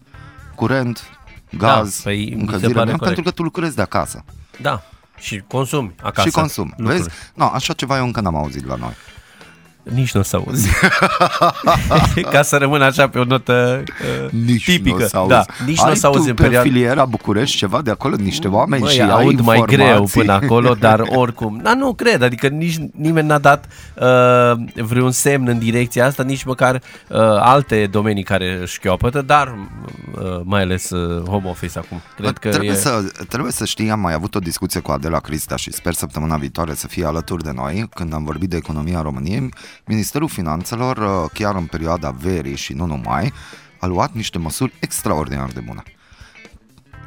Curent, 0.55 1.03
gaz, 1.59 1.97
Da, 1.97 2.01
păi, 2.03 2.19
mi 2.25 2.31
se 2.31 2.35
încălzire, 2.41 2.73
pare 2.73 2.91
nu? 2.91 2.97
corect. 2.99 3.05
pentru 3.15 3.23
că 3.23 3.31
tu 3.31 3.43
lucrezi 3.43 3.77
de 3.77 3.83
acasă 3.83 4.25
Da. 4.61 4.83
Și 5.19 5.43
consumi 5.49 5.95
acasă. 6.03 6.29
și 6.29 6.35
consum. 6.35 6.75
lucruri. 6.77 6.97
Vezi? 7.03 7.09
No, 7.35 7.45
așa 7.45 7.73
ceva 7.73 7.97
eu 7.97 8.05
încă 8.05 8.21
n-am 8.21 8.37
auzit 8.37 8.67
la 8.67 8.75
noi. 8.75 8.93
Nici 9.83 10.13
nu 10.13 10.21
o 10.21 10.23
să 10.23 10.37
auzi. 10.37 10.69
Ca 12.33 12.43
să 12.43 12.57
rămân 12.57 12.83
așa 12.83 13.09
pe 13.09 13.19
o 13.19 13.25
notă 13.25 13.83
uh, 14.25 14.31
Nici 14.31 14.65
tipică. 14.65 14.97
nu 14.99 15.05
o 15.05 15.09
să 15.09 15.17
auzi. 15.17 15.29
Da, 15.29 15.45
nici 15.67 15.79
nu 15.79 15.85
o 15.85 15.89
Ai 15.89 15.97
să 15.97 16.07
auzi 16.07 16.19
tu 16.19 16.29
în 16.29 16.35
pe 16.35 16.43
perioada... 16.43 16.69
filiera 16.69 17.05
București 17.05 17.57
ceva 17.57 17.83
de 17.83 17.91
acolo, 17.91 18.17
niște 18.17 18.49
oameni 18.49 18.83
Măi, 18.83 18.93
și 18.93 19.01
ai 19.01 19.11
aud 19.11 19.41
mai 19.41 19.63
greu 19.67 19.87
informații. 19.87 20.21
până 20.21 20.33
acolo, 20.33 20.75
dar 20.87 21.03
oricum. 21.15 21.61
Da, 21.63 21.75
nu 21.75 21.95
cred, 21.95 22.23
adică 22.23 22.49
nici 22.49 22.77
nimeni 22.97 23.27
n-a 23.27 23.39
dat 23.39 23.69
uh, 23.95 24.83
vreun 24.85 25.11
semn 25.11 25.49
în 25.49 25.59
direcția 25.59 26.07
asta, 26.07 26.23
nici 26.23 26.45
măcar 26.45 26.75
uh, 26.75 27.19
alte 27.39 27.89
domenii 27.91 28.23
care 28.23 28.63
șchiopătă, 28.67 29.23
dar 29.23 29.55
uh, 30.15 30.41
mai 30.45 30.63
ales 30.63 30.91
uh, 30.91 31.23
home 31.29 31.49
office 31.49 31.79
acum. 31.79 32.01
Cred 32.17 32.39
că 32.39 32.49
trebuie, 32.49 32.71
e... 32.71 32.75
să, 32.75 33.05
trebuie 33.29 33.53
să 33.53 33.65
știi, 33.65 33.91
am 33.91 34.01
mai 34.01 34.13
avut 34.15 34.35
o 34.35 34.39
discuție 34.39 34.81
cu 34.81 34.91
Adela 34.91 35.19
Crista 35.19 35.57
și 35.57 35.73
sper 35.73 35.93
săptămâna 35.93 36.37
viitoare 36.37 36.75
să 36.75 36.87
fie 36.87 37.05
alături 37.07 37.43
de 37.43 37.53
noi 37.55 37.89
când 37.95 38.15
am 38.15 38.25
vorbit 38.25 38.49
de 38.51 38.57
economia 38.57 39.03
României. 39.03 39.49
Ministerul 39.85 40.29
Finanțelor, 40.29 40.97
uh, 40.97 41.31
chiar 41.33 41.55
în 41.55 41.67
perioada 41.67 42.11
verii 42.11 42.57
și 42.57 42.73
nu 42.73 42.87
numai, 42.87 43.33
a 43.81 43.87
luat 43.87 44.13
niște 44.13 44.39
măsuri 44.39 44.73
extraordinar 44.81 45.51
de 45.51 45.61
bune. 45.61 45.83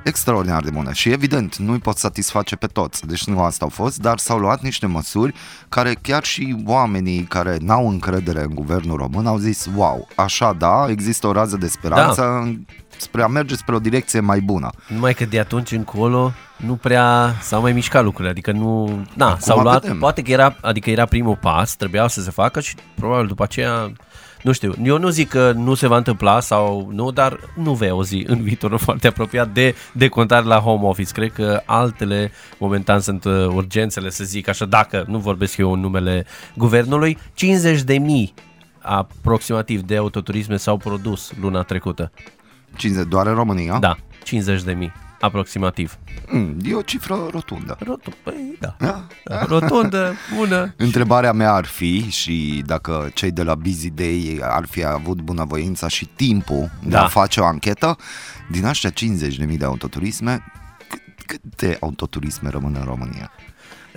Extraordinar 0.06 0.64
de 0.64 0.70
bune 0.70 0.94
și 0.94 1.10
evident 1.10 1.56
nu-i 1.56 1.80
pot 1.80 1.98
satisface 1.98 2.56
pe 2.56 2.68
toți, 2.68 3.08
deci 3.08 3.26
nu 3.26 3.42
asta 3.42 3.64
au 3.64 3.70
fost, 3.70 3.98
dar 3.98 4.18
s-au 4.18 4.38
luat 4.38 4.62
niște 4.62 4.86
măsuri 4.86 5.34
care 5.70 5.94
chiar 6.02 6.24
și 6.24 6.56
oamenii 6.66 7.24
care 7.24 7.58
n-au 7.62 7.90
încredere 7.90 8.42
în 8.42 8.54
guvernul 8.54 8.98
român 8.98 9.28
au 9.28 9.38
zis 9.38 9.68
wow, 9.76 10.08
așa 10.16 10.54
da, 10.54 10.86
există 10.90 11.28
o 11.28 11.32
rază 11.32 11.58
de 11.58 11.68
speranță 11.68 12.22
da. 12.22 12.74
spre 12.98 13.24
a 13.24 13.28
merge 13.28 13.56
spre 13.56 13.76
o 13.76 13.80
direcție 13.80 14.20
mai 14.20 14.40
bună. 14.40 14.70
Numai 14.88 15.14
că 15.14 15.26
de 15.26 15.40
atunci 15.40 15.72
încolo 15.72 16.32
nu 16.58 16.76
prea 16.76 17.36
s-au 17.42 17.62
mai 17.62 17.74
mișcat 17.74 18.04
lucrurile, 18.04 18.30
adică 18.30 18.52
nu... 18.52 19.02
Na, 19.14 19.38
s-au 19.40 19.60
luat, 19.60 19.82
vedem. 19.82 20.00
poate 20.00 20.22
că 20.22 20.32
era, 20.32 20.56
adică 20.62 20.90
era 20.90 21.06
primul 21.06 21.36
pas, 21.36 21.76
trebuia 21.76 22.08
să 22.08 22.22
se 22.22 22.32
facă 22.32 22.60
și 22.60 22.76
probabil 22.96 23.28
după 23.28 23.44
aceea, 23.44 23.92
nu 24.46 24.52
știu, 24.52 24.74
eu 24.84 24.98
nu 24.98 25.10
zic 25.10 25.30
că 25.30 25.52
nu 25.52 25.74
se 25.74 25.88
va 25.88 25.98
întâmpla 25.98 26.40
sau 26.40 26.90
nu, 26.92 27.12
dar 27.12 27.40
nu 27.56 27.74
vei 27.74 27.90
auzi 27.90 28.24
în 28.28 28.42
viitorul 28.42 28.78
foarte 28.78 29.08
apropiat 29.08 29.54
de 29.54 29.76
decontare 29.94 30.46
la 30.46 30.60
home 30.60 30.88
office. 30.88 31.12
Cred 31.12 31.32
că 31.32 31.62
altele 31.66 32.32
momentan 32.58 33.00
sunt 33.00 33.24
uh, 33.24 33.48
urgențele, 33.48 34.10
să 34.10 34.24
zic 34.24 34.48
așa, 34.48 34.66
dacă 34.66 35.06
nu 35.08 35.18
vorbesc 35.18 35.58
eu 35.58 35.72
în 35.72 35.80
numele 35.80 36.26
guvernului, 36.56 37.18
50 37.34 37.82
de 37.82 37.98
mii 37.98 38.34
aproximativ 38.80 39.82
de 39.82 39.98
autoturisme 39.98 40.58
s-au 40.58 40.78
produs 40.78 41.32
luna 41.42 41.62
trecută. 41.62 42.12
50 42.76 43.08
doar 43.08 43.28
în 43.28 43.34
România? 43.34 43.80
Da, 43.80 43.96
50 44.24 44.64
de 44.64 44.74
mii 44.74 44.94
aproximativ. 45.20 45.98
Mm, 46.32 46.58
e 46.64 46.74
o 46.74 46.82
cifră 46.82 47.28
rotundă. 47.32 47.78
Rotund, 47.80 48.16
păi 48.24 48.58
da. 48.60 48.76
Da? 48.80 49.08
da. 49.24 49.44
Rotundă, 49.44 50.14
bună. 50.38 50.74
Întrebarea 50.78 51.32
mea 51.34 51.54
ar 51.54 51.66
fi 51.66 52.10
și 52.10 52.64
dacă 52.66 53.12
cei 53.14 53.32
de 53.32 53.44
la 53.44 53.56
Busy 53.56 53.90
Day 53.90 54.40
ar 54.42 54.66
fi 54.70 54.84
avut 54.86 55.22
bunăvoința 55.22 55.88
și 55.88 56.06
timpul 56.06 56.72
de 56.84 56.90
Da. 56.90 57.04
a 57.04 57.08
face 57.08 57.40
o 57.40 57.46
anchetă, 57.46 57.98
din 58.52 58.66
aștia 58.66 58.90
50.000 58.90 59.58
de 59.58 59.66
autoturisme, 59.66 60.44
cât- 60.90 61.26
câte 61.26 61.78
autoturisme 61.82 62.50
rămân 62.50 62.76
în 62.80 62.84
România? 62.86 63.32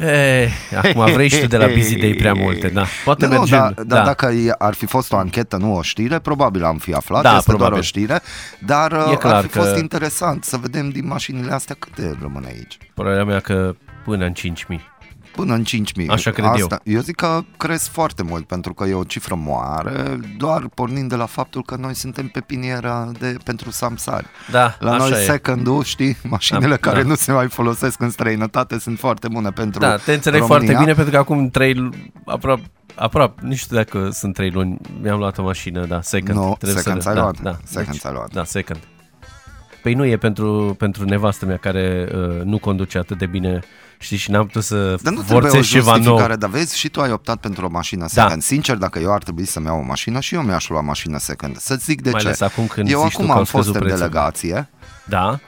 E, 0.00 0.48
acum 0.76 1.12
vrei 1.12 1.28
și 1.28 1.40
tu 1.40 1.46
de 1.46 1.56
la 1.56 1.66
Busy 1.66 1.96
Day 1.98 2.14
prea 2.14 2.32
multe, 2.32 2.68
da. 2.68 2.84
Poate 3.04 3.26
nu, 3.26 3.32
mergem. 3.38 3.58
dar 3.58 3.84
da. 3.86 4.02
dacă 4.04 4.26
e- 4.26 4.54
ar 4.58 4.74
fi 4.74 4.86
fost 4.86 5.12
o 5.12 5.16
anchetă, 5.16 5.56
nu 5.56 5.74
o 5.76 5.82
știre, 5.82 6.18
probabil 6.18 6.64
am 6.64 6.76
fi 6.78 6.92
aflat, 6.92 7.22
Da, 7.22 7.28
este 7.36 7.42
doar 7.46 7.56
probabil. 7.56 7.78
o 7.78 7.82
știre, 7.82 8.20
dar 8.66 8.92
uh, 8.92 9.08
E 9.12 9.16
clar 9.16 9.34
ar 9.34 9.42
fi 9.42 9.48
că- 9.48 9.58
fost 9.60 9.76
interesant 9.76 10.44
să 10.44 10.56
vedem 10.56 10.88
din 10.90 11.06
mașinile 11.06 11.52
astea 11.52 11.76
câte 11.78 12.16
rămân 12.20 12.44
aici. 12.46 12.78
Părerea 12.94 13.24
mea 13.24 13.40
că 13.40 13.74
până 14.04 14.24
în 14.24 14.32
5.000. 14.32 14.80
Până 15.32 15.54
în 15.54 15.64
5.000. 15.64 16.06
Așa 16.08 16.30
cred 16.30 16.50
eu. 16.58 16.68
Eu 16.84 17.00
zic 17.00 17.14
că 17.14 17.40
cresc 17.56 17.90
foarte 17.90 18.22
mult 18.22 18.46
pentru 18.46 18.74
că 18.74 18.84
e 18.84 18.94
o 18.94 19.04
cifră 19.04 19.34
mare, 19.34 20.18
doar 20.38 20.68
pornind 20.74 21.08
de 21.08 21.16
la 21.16 21.26
faptul 21.26 21.62
că 21.64 21.76
noi 21.76 21.94
suntem 21.94 22.26
pe 22.26 22.40
piniera 22.40 23.10
de, 23.18 23.36
pentru 23.44 23.70
samsari. 23.70 24.26
Da, 24.50 24.76
La 24.78 24.92
așa 24.92 25.08
noi 25.08 25.22
e. 25.22 25.24
second 25.24 25.82
știi, 25.84 26.16
mașinile 26.28 26.68
Da, 26.68 26.76
care 26.76 27.02
da. 27.02 27.08
nu 27.08 27.14
se 27.14 27.32
mai 27.32 27.48
folosesc 27.48 28.00
în 28.00 28.10
străinătate 28.10 28.78
sunt 28.78 28.98
foarte 28.98 29.28
bune 29.28 29.50
pentru 29.50 29.80
Da, 29.80 29.96
te 29.96 30.12
înțeleg 30.12 30.40
România. 30.40 30.58
foarte 30.66 30.78
bine 30.82 30.94
pentru 30.94 31.12
că 31.12 31.18
acum 31.18 31.48
3 31.50 31.88
aproape 32.24 32.62
aproape, 32.94 33.40
nu 33.44 33.54
știu 33.54 33.76
dacă 33.76 34.08
sunt 34.12 34.34
3 34.34 34.50
luni, 34.50 34.76
mi-am 35.02 35.18
luat 35.18 35.38
o 35.38 35.42
mașină, 35.42 35.86
da, 35.86 36.00
second. 36.02 36.38
Nu, 36.38 36.54
Trebuie 36.58 36.82
second 36.82 37.02
să, 37.02 37.10
ți-ai 37.10 37.14
da, 37.14 37.20
luat. 37.20 37.40
Da, 37.40 37.56
Second 37.64 37.98
ți-ai 37.98 38.12
luat. 38.12 38.32
Da, 38.32 38.44
second. 38.44 38.80
Păi 39.82 39.94
nu 39.94 40.04
e 40.04 40.16
pentru, 40.16 40.74
pentru 40.78 41.04
nevastă 41.04 41.46
mea 41.46 41.56
care 41.56 42.08
uh, 42.14 42.42
nu 42.44 42.58
conduce 42.58 42.98
atât 42.98 43.18
de 43.18 43.26
bine, 43.26 43.60
știi, 43.98 44.16
și 44.16 44.30
n-am 44.30 44.46
putut 44.46 44.62
să 44.64 44.96
Dar 45.02 45.12
nu 45.12 45.22
trebuie 45.22 45.48
o 45.48 45.52
forțez 45.52 45.66
ceva 45.68 45.90
nou. 45.90 45.94
justificare, 46.02 46.36
dar 46.36 46.50
vezi, 46.50 46.78
și 46.78 46.88
tu 46.88 47.00
ai 47.00 47.12
optat 47.12 47.36
pentru 47.36 47.64
o 47.66 47.68
mașină 47.70 48.06
second. 48.08 48.42
Sincer, 48.42 48.76
dacă 48.76 48.98
eu 48.98 49.12
ar 49.12 49.22
trebui 49.22 49.44
să-mi 49.46 49.66
iau 49.66 49.78
o 49.78 49.82
mașină 49.82 50.20
și 50.20 50.34
eu 50.34 50.40
mi-aș 50.42 50.68
lua 50.68 50.80
mașină 50.80 51.18
second. 51.18 51.56
Să-ți 51.58 51.84
zic 51.84 52.02
de 52.02 52.10
Mai 52.10 52.20
ce. 52.20 52.26
ales 52.26 52.40
acum 52.40 52.66
când 52.66 52.90
eu 52.90 53.00
zici 53.02 53.10
tu 53.10 53.14
acum 53.16 53.26
că 53.26 53.32
au 53.32 53.38
am 53.38 53.44
fost 53.44 53.52
scăzut 53.68 53.74
în 53.74 53.80
prețurile. 53.80 54.08
delegație 54.08 54.68
Da, 55.04 55.38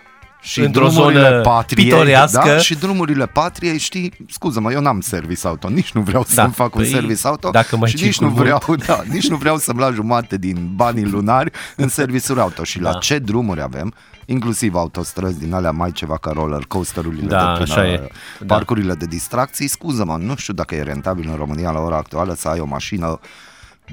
și 0.42 0.60
Într-o 0.60 0.88
drumurile 0.88 1.28
zonă 1.28 1.40
patriei, 1.40 1.88
pitorească. 1.90 2.42
Da, 2.48 2.58
și 2.58 2.74
drumurile 2.74 3.26
patriei, 3.26 3.78
știi, 3.78 4.12
scuză-mă, 4.30 4.72
eu 4.72 4.80
n-am 4.80 5.00
service 5.00 5.46
auto, 5.46 5.68
nici 5.68 5.92
nu 5.92 6.00
vreau 6.00 6.24
Da, 6.28 6.42
să-mi 6.42 6.52
fac 6.52 6.74
un 6.74 6.80
păi, 6.82 6.90
service 6.90 7.26
auto 7.26 7.50
dacă 7.50 7.76
mai 7.76 7.88
și 7.90 7.94
nici 8.04 8.18
nu, 8.18 8.26
circul 8.28 8.42
vreau, 8.42 8.76
da, 8.86 9.02
nici 9.08 9.28
nu 9.28 9.36
vreau 9.36 9.56
să-mi 9.58 9.78
la 9.80 9.90
jumate 9.90 10.36
din 10.36 10.70
banii 10.74 11.04
lunari 11.04 11.50
în 11.76 11.88
serviciuri 11.88 12.40
auto. 12.40 12.64
Și 12.64 12.80
la 12.80 12.92
Da. 12.92 12.98
ce 12.98 13.18
drumuri 13.18 13.60
avem, 13.62 13.94
inclusiv 14.32 14.74
autostrăzi 14.74 15.38
din 15.38 15.52
alea 15.54 15.70
mai 15.70 15.92
ceva 15.92 16.16
ca 16.16 16.30
roller 16.30 16.64
coasterurile 16.68 17.26
Da, 17.26 17.54
de 17.56 17.62
așa 17.62 17.86
e. 17.86 18.08
Da. 18.38 18.54
parcurile 18.54 18.94
de 18.94 19.06
distracții, 19.06 19.68
scuză-mă, 19.68 20.16
nu 20.16 20.36
știu 20.36 20.54
dacă 20.54 20.74
e 20.74 20.82
rentabil 20.82 21.28
în 21.30 21.36
România 21.36 21.70
la 21.70 21.80
ora 21.80 21.96
actuală 21.96 22.34
să 22.34 22.48
ai 22.48 22.60
o 22.60 22.64
mașină 22.64 23.18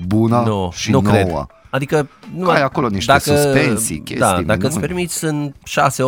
bună 0.07 0.43
Nu, 0.45 0.71
și 0.73 0.91
nu 0.91 1.01
nouă. 1.01 1.13
cred. 1.15 1.45
Adică 1.69 2.07
nu 2.35 2.49
Ai 2.49 2.61
acolo 2.61 2.87
niște 2.87 3.17
suspensii, 3.19 3.97
chestii 3.97 4.19
Da, 4.19 4.31
dacă 4.31 4.41
minuni. 4.43 4.65
îți 4.67 4.79
permiți 4.79 5.23
în 5.23 5.53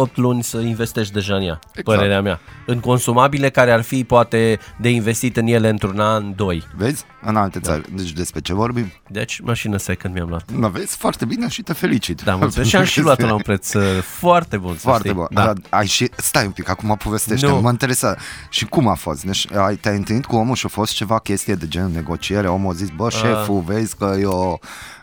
6-8 0.10 0.14
luni 0.16 0.44
să 0.44 0.58
investești 0.58 1.14
deja 1.14 1.36
în 1.36 1.42
ea, 1.42 1.48
Exact. 1.60 1.78
exact. 1.78 1.98
părerea 1.98 2.22
mea. 2.22 2.40
În 2.66 2.80
consumabile 2.80 3.50
care 3.50 3.72
ar 3.72 3.82
fi 3.82 4.04
poate 4.04 4.60
de 4.82 4.90
investit 4.90 5.38
în 5.38 5.48
ele 5.48 5.70
într-un 5.70 6.00
an, 6.00 6.36
doi. 6.36 6.64
Vezi? 6.76 7.06
În 7.22 7.36
alte 7.36 7.60
țări. 7.60 7.94
Deci 7.96 8.12
despre 8.12 8.40
ce 8.42 8.54
vorbim? 8.54 8.92
Deci 9.08 9.40
mașină 9.44 9.78
second 9.78 10.14
mi-am 10.14 10.30
luat. 10.30 10.52
Nu 10.52 10.68
vezi? 10.68 10.96
Foarte 10.98 11.26
bine 11.26 11.48
și 11.48 11.62
te 11.62 11.74
felicit. 11.74 12.22
Da, 12.22 12.36
mulțumesc. 12.36 12.70
Și 12.70 12.76
am 12.76 12.84
și 12.84 13.02
luat 13.02 13.22
la 13.22 13.34
un 13.34 13.42
preț 13.42 13.74
uh, 13.74 13.84
foarte 14.02 14.58
bun, 14.58 14.74
să 14.74 14.80
Foarte 14.80 15.08
știi. 15.08 15.14
bun. 15.20 15.28
Da. 15.32 15.44
Dar 15.46 15.56
ai 15.70 15.86
și, 15.88 16.10
stai 16.16 16.46
un 16.46 16.52
pic, 16.52 16.70
acum 16.70 16.96
povestește 17.04 17.48
Nu. 17.48 17.62
mă 17.62 17.70
interesa. 17.70 18.16
Și 18.50 18.66
cum 18.66 18.88
a 18.88 18.94
fost? 18.94 19.24
Deci, 19.24 19.48
ai, 19.56 19.76
te-ai 19.76 19.96
întâlnit 19.96 20.26
cu 20.26 20.36
omul 20.36 20.56
și 20.56 20.66
a 20.66 20.70
fost 20.70 20.94
ceva 20.94 21.20
chestie 21.20 21.56
de 21.56 21.68
gen 21.68 21.92
negociere? 21.92 22.48
Omul 22.48 22.72
a 22.72 22.76
zis, 22.76 22.90
bă, 22.96 23.10
șeful, 23.10 23.64
vezi 23.66 23.96
că 23.96 24.16
eu 24.20 24.60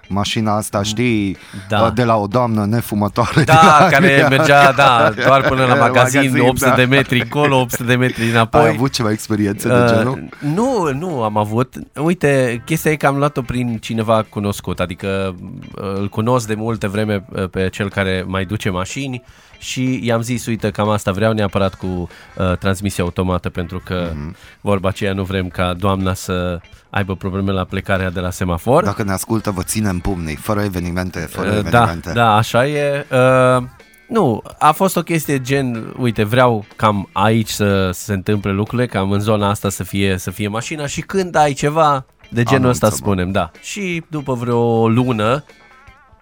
mașina 0.08 0.56
asta, 0.56 0.82
știi, 0.82 1.36
Da. 1.68 1.90
de 1.90 2.04
la 2.04 2.16
o 2.16 2.26
doamnă 2.26 2.64
nefumătoare 2.64 3.42
Da, 3.44 3.76
din 3.80 3.88
care 3.98 4.20
Anglia. 4.22 4.28
mergea, 4.28 4.72
da, 4.72 5.12
doar 5.26 5.40
până 5.48 5.64
la 5.64 5.74
magazin, 5.74 6.20
Magazin, 6.20 6.40
800 6.48 6.70
da. 6.70 6.76
de 6.76 6.84
metri 6.84 7.20
încolo, 7.20 7.56
800 7.60 7.82
de 7.84 7.94
metri 7.96 8.28
înapoi. 8.30 8.60
Ai 8.60 8.68
avut 8.68 8.92
ceva 8.92 9.10
experiențe 9.10 9.68
de 9.68 9.74
Uh, 9.74 9.86
genul? 9.88 10.28
nu, 10.54 10.92
nu 10.92 11.22
am 11.22 11.36
avut. 11.36 11.74
Uite, 12.02 12.62
chestia 12.64 12.90
e 12.90 12.96
că 12.96 13.06
am 13.06 13.16
luat-o 13.16 13.42
prin 13.42 13.78
cineva 13.78 14.26
cunoscut, 14.28 14.80
adică 14.80 15.34
uh, 15.80 15.92
îl 15.98 16.08
cunosc 16.08 16.46
de 16.46 16.54
multă 16.54 16.88
vreme 16.88 17.24
uh, 17.32 17.48
pe 17.48 17.68
cel 17.72 17.88
care 17.90 18.24
mai 18.26 18.44
duce 18.44 18.70
mașini 18.70 19.22
și 19.58 20.00
i-am 20.06 20.20
zis, 20.20 20.46
uite, 20.46 20.70
cam 20.70 20.88
asta 20.88 21.12
vreau 21.12 21.32
neapărat 21.32 21.74
cu 21.74 21.86
uh, 21.86 22.56
transmisie 22.58 23.02
automată 23.02 23.48
pentru 23.50 23.82
că 23.84 24.10
Mhm. 24.14 24.30
mm-hmm. 24.32 24.60
vorba 24.60 24.88
aceea 24.88 25.12
nu 25.12 25.22
vrem 25.22 25.48
ca 25.48 25.74
doamna 25.74 26.14
să 26.14 26.60
aibă 26.90 27.14
probleme 27.16 27.52
la 27.52 27.64
plecarea 27.64 28.10
de 28.10 28.20
la 28.20 28.30
semafor. 28.30 28.84
Dacă 28.84 29.02
ne 29.02 29.12
ascultă, 29.12 29.50
vă 29.50 29.62
ținem 29.62 29.98
pumnii, 29.98 30.34
fără 30.36 30.60
evenimente, 30.62 31.18
fără 31.20 31.48
Uh, 31.50 31.56
evenimente. 31.56 32.08
Da, 32.08 32.12
da, 32.12 32.34
așa 32.36 32.66
e. 32.66 33.06
Uh, 33.12 33.62
nu, 34.08 34.42
a 34.58 34.72
fost 34.72 34.96
o 34.96 35.02
chestie 35.02 35.40
gen, 35.40 35.94
uite, 35.98 36.24
vreau 36.24 36.64
cam 36.76 37.08
aici 37.12 37.48
să 37.48 37.90
se 37.92 38.12
întâmple 38.12 38.50
lucrurile, 38.52 38.86
cam 38.88 39.10
în 39.10 39.20
zona 39.20 39.48
asta 39.48 39.68
să 39.68 39.82
fie, 39.84 40.18
să 40.18 40.30
fie 40.30 40.48
mașina 40.48 40.86
și 40.86 41.00
când 41.00 41.34
ai 41.36 41.52
ceva 41.52 42.04
de 42.28 42.42
genul 42.42 42.68
ăsta 42.68 42.86
Anunță-mă. 42.86 43.10
spunem, 43.12 43.30
da. 43.30 43.50
Și 43.62 44.02
după 44.08 44.34
vreo 44.34 44.88
lună 44.88 45.44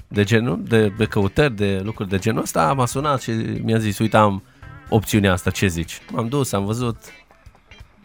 de 0.08 0.24
genul, 0.24 0.62
de, 0.62 0.88
de 0.88 1.04
căutări, 1.04 1.56
de 1.56 1.80
lucruri 1.84 2.08
de 2.08 2.18
genul 2.18 2.42
ăsta, 2.42 2.72
m-a 2.72 2.86
sunat 2.86 3.20
și 3.20 3.30
mi-a 3.62 3.78
zis, 3.78 3.98
uite, 3.98 4.16
am 4.16 4.42
opțiunea 4.88 5.32
asta, 5.32 5.50
ce 5.50 5.66
zici? 5.66 6.00
M-am 6.12 6.28
dus, 6.28 6.52
am 6.52 6.64
văzut 6.64 6.96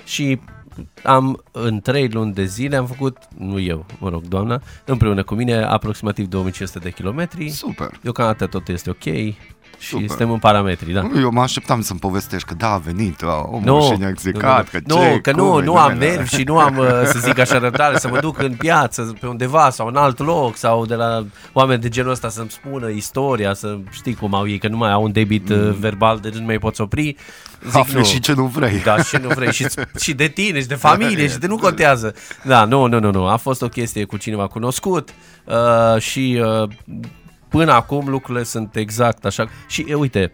și 0.04 0.40
am 1.04 1.44
în 1.52 1.80
trei 1.80 2.10
luni 2.10 2.34
de 2.34 2.46
zile 2.46 2.76
am 2.76 2.86
făcut, 2.86 3.18
nu 3.38 3.60
eu, 3.60 3.86
mă 4.00 4.10
rog, 4.10 4.24
doamna, 4.24 4.62
împreună 4.86 5.24
cu 5.24 5.36
mine 5.36 5.62
aproximativ 5.64 6.28
2500 6.28 6.80
de 6.80 6.92
kilometri. 6.92 7.50
Super. 7.50 7.92
Deocamdată 8.02 8.48
tot 8.48 8.68
este 8.68 8.90
ok 8.90 9.36
și 9.78 9.90
Super. 9.90 10.08
suntem 10.08 10.32
în 10.32 10.40
parametri, 10.40 10.92
da. 10.92 11.10
Eu 11.16 11.32
mă 11.32 11.42
așteptam 11.42 11.82
să-mi 11.82 12.00
povestești 12.00 12.48
că 12.48 12.54
da, 12.54 12.72
a 12.72 12.78
venit 12.78 13.24
a, 13.24 13.46
omul 13.46 13.62
Nu, 13.64 13.82
și 13.82 14.00
ne-a 14.00 14.10
explicat 14.10 14.72
nu, 14.72 14.80
că 14.80 14.80
nu, 14.86 14.96
ce, 14.96 15.20
că 15.22 15.32
cum, 15.32 15.42
nu, 15.42 15.60
e, 15.60 15.64
nu 15.64 15.76
am 15.76 15.92
numele. 15.92 16.12
nervi 16.12 16.36
și 16.36 16.44
nu 16.44 16.58
am, 16.58 16.78
uh, 16.78 16.88
să 17.04 17.20
zic 17.20 17.40
așa, 17.40 17.58
răbdare 17.58 17.98
să 17.98 18.08
mă 18.08 18.20
duc 18.20 18.40
în 18.40 18.54
piață, 18.54 19.16
pe 19.20 19.28
undeva 19.28 19.70
sau 19.70 19.88
în 19.88 19.96
alt 19.96 20.20
loc 20.20 20.58
sau 20.58 20.86
de 20.86 20.96
la 20.96 21.26
oameni 21.54 21.82
de 21.82 21.90
genul 21.90 22.12
ăsta 22.12 22.30
să-mi 22.30 22.50
spună 22.50 22.90
istoria, 22.90 23.54
să 23.54 23.78
știi 23.92 24.16
cum 24.16 24.34
au 24.34 24.48
ei, 24.48 24.58
că 24.58 24.68
nu 24.68 24.78
mai 24.78 24.92
au 24.92 25.04
un 25.04 25.12
debit 25.12 25.50
mm. 25.50 25.76
verbal 25.80 26.20
de 26.20 26.32
nu 26.34 26.46
mai 26.46 26.58
poți 26.58 26.82
opri. 26.82 27.16
Zic 27.66 27.76
Afli 27.76 27.98
nu. 27.98 28.04
și 28.04 28.20
ce 28.20 28.34
nu 28.34 28.46
vrei. 28.46 28.82
Da, 28.82 29.04
și 29.04 29.18
nu 29.22 29.28
vrei. 29.28 29.52
Și, 29.52 29.68
și 30.00 30.14
de 30.14 30.28
tine, 30.28 30.60
și 30.60 30.68
de 30.68 30.76
familie, 30.76 31.28
și 31.28 31.38
de 31.38 31.48
nu 31.48 31.58
contează. 31.58 32.16
Da, 32.44 32.66
nu, 32.66 32.86
nu, 32.86 33.00
nu, 33.00 33.12
nu. 33.12 33.28
A 33.28 33.36
fost 33.36 33.62
o 33.62 33.68
chestie 33.68 34.04
cu 34.04 34.18
cineva 34.18 34.48
cunoscut 34.48 35.10
uh, 35.46 36.02
și 36.02 36.42
uh, 36.62 36.70
până 37.50 37.72
acum 37.72 38.08
lucrurile 38.08 38.44
sunt 38.44 38.76
exact 38.76 39.26
așa. 39.26 39.50
Și 39.68 39.86
e, 39.88 39.94
uite, 39.94 40.32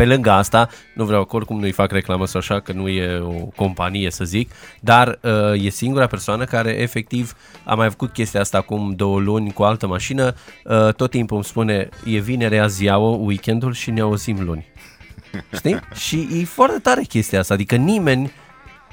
pe 0.00 0.06
lângă 0.06 0.30
asta, 0.30 0.68
nu 0.94 1.04
vreau 1.04 1.28
oricum 1.30 1.58
nu-i 1.58 1.72
fac 1.72 1.92
reclamă 1.92 2.26
sau 2.26 2.40
așa, 2.40 2.60
că 2.60 2.72
nu 2.72 2.88
e 2.88 3.18
o 3.18 3.44
companie 3.56 4.10
să 4.10 4.24
zic, 4.24 4.50
dar 4.80 5.18
uh, 5.22 5.64
e 5.64 5.68
singura 5.68 6.06
persoană 6.06 6.44
care 6.44 6.70
efectiv 6.70 7.34
a 7.64 7.74
mai 7.74 7.88
făcut 7.88 8.12
chestia 8.12 8.40
asta 8.40 8.58
acum 8.58 8.92
două 8.96 9.20
luni 9.20 9.52
cu 9.52 9.62
altă 9.62 9.86
mașină, 9.86 10.34
uh, 10.64 10.94
tot 10.94 11.10
timpul 11.10 11.36
îmi 11.36 11.44
spune, 11.44 11.88
e 12.04 12.18
vinerea 12.18 12.66
ziua, 12.66 12.96
weekendul 12.96 13.72
și 13.72 13.90
ne 13.90 14.00
auzim 14.00 14.44
luni. 14.44 14.66
Știi? 15.56 15.80
și 15.94 16.28
e 16.40 16.44
foarte 16.44 16.78
tare 16.78 17.02
chestia 17.02 17.38
asta, 17.38 17.54
adică 17.54 17.76
nimeni 17.76 18.32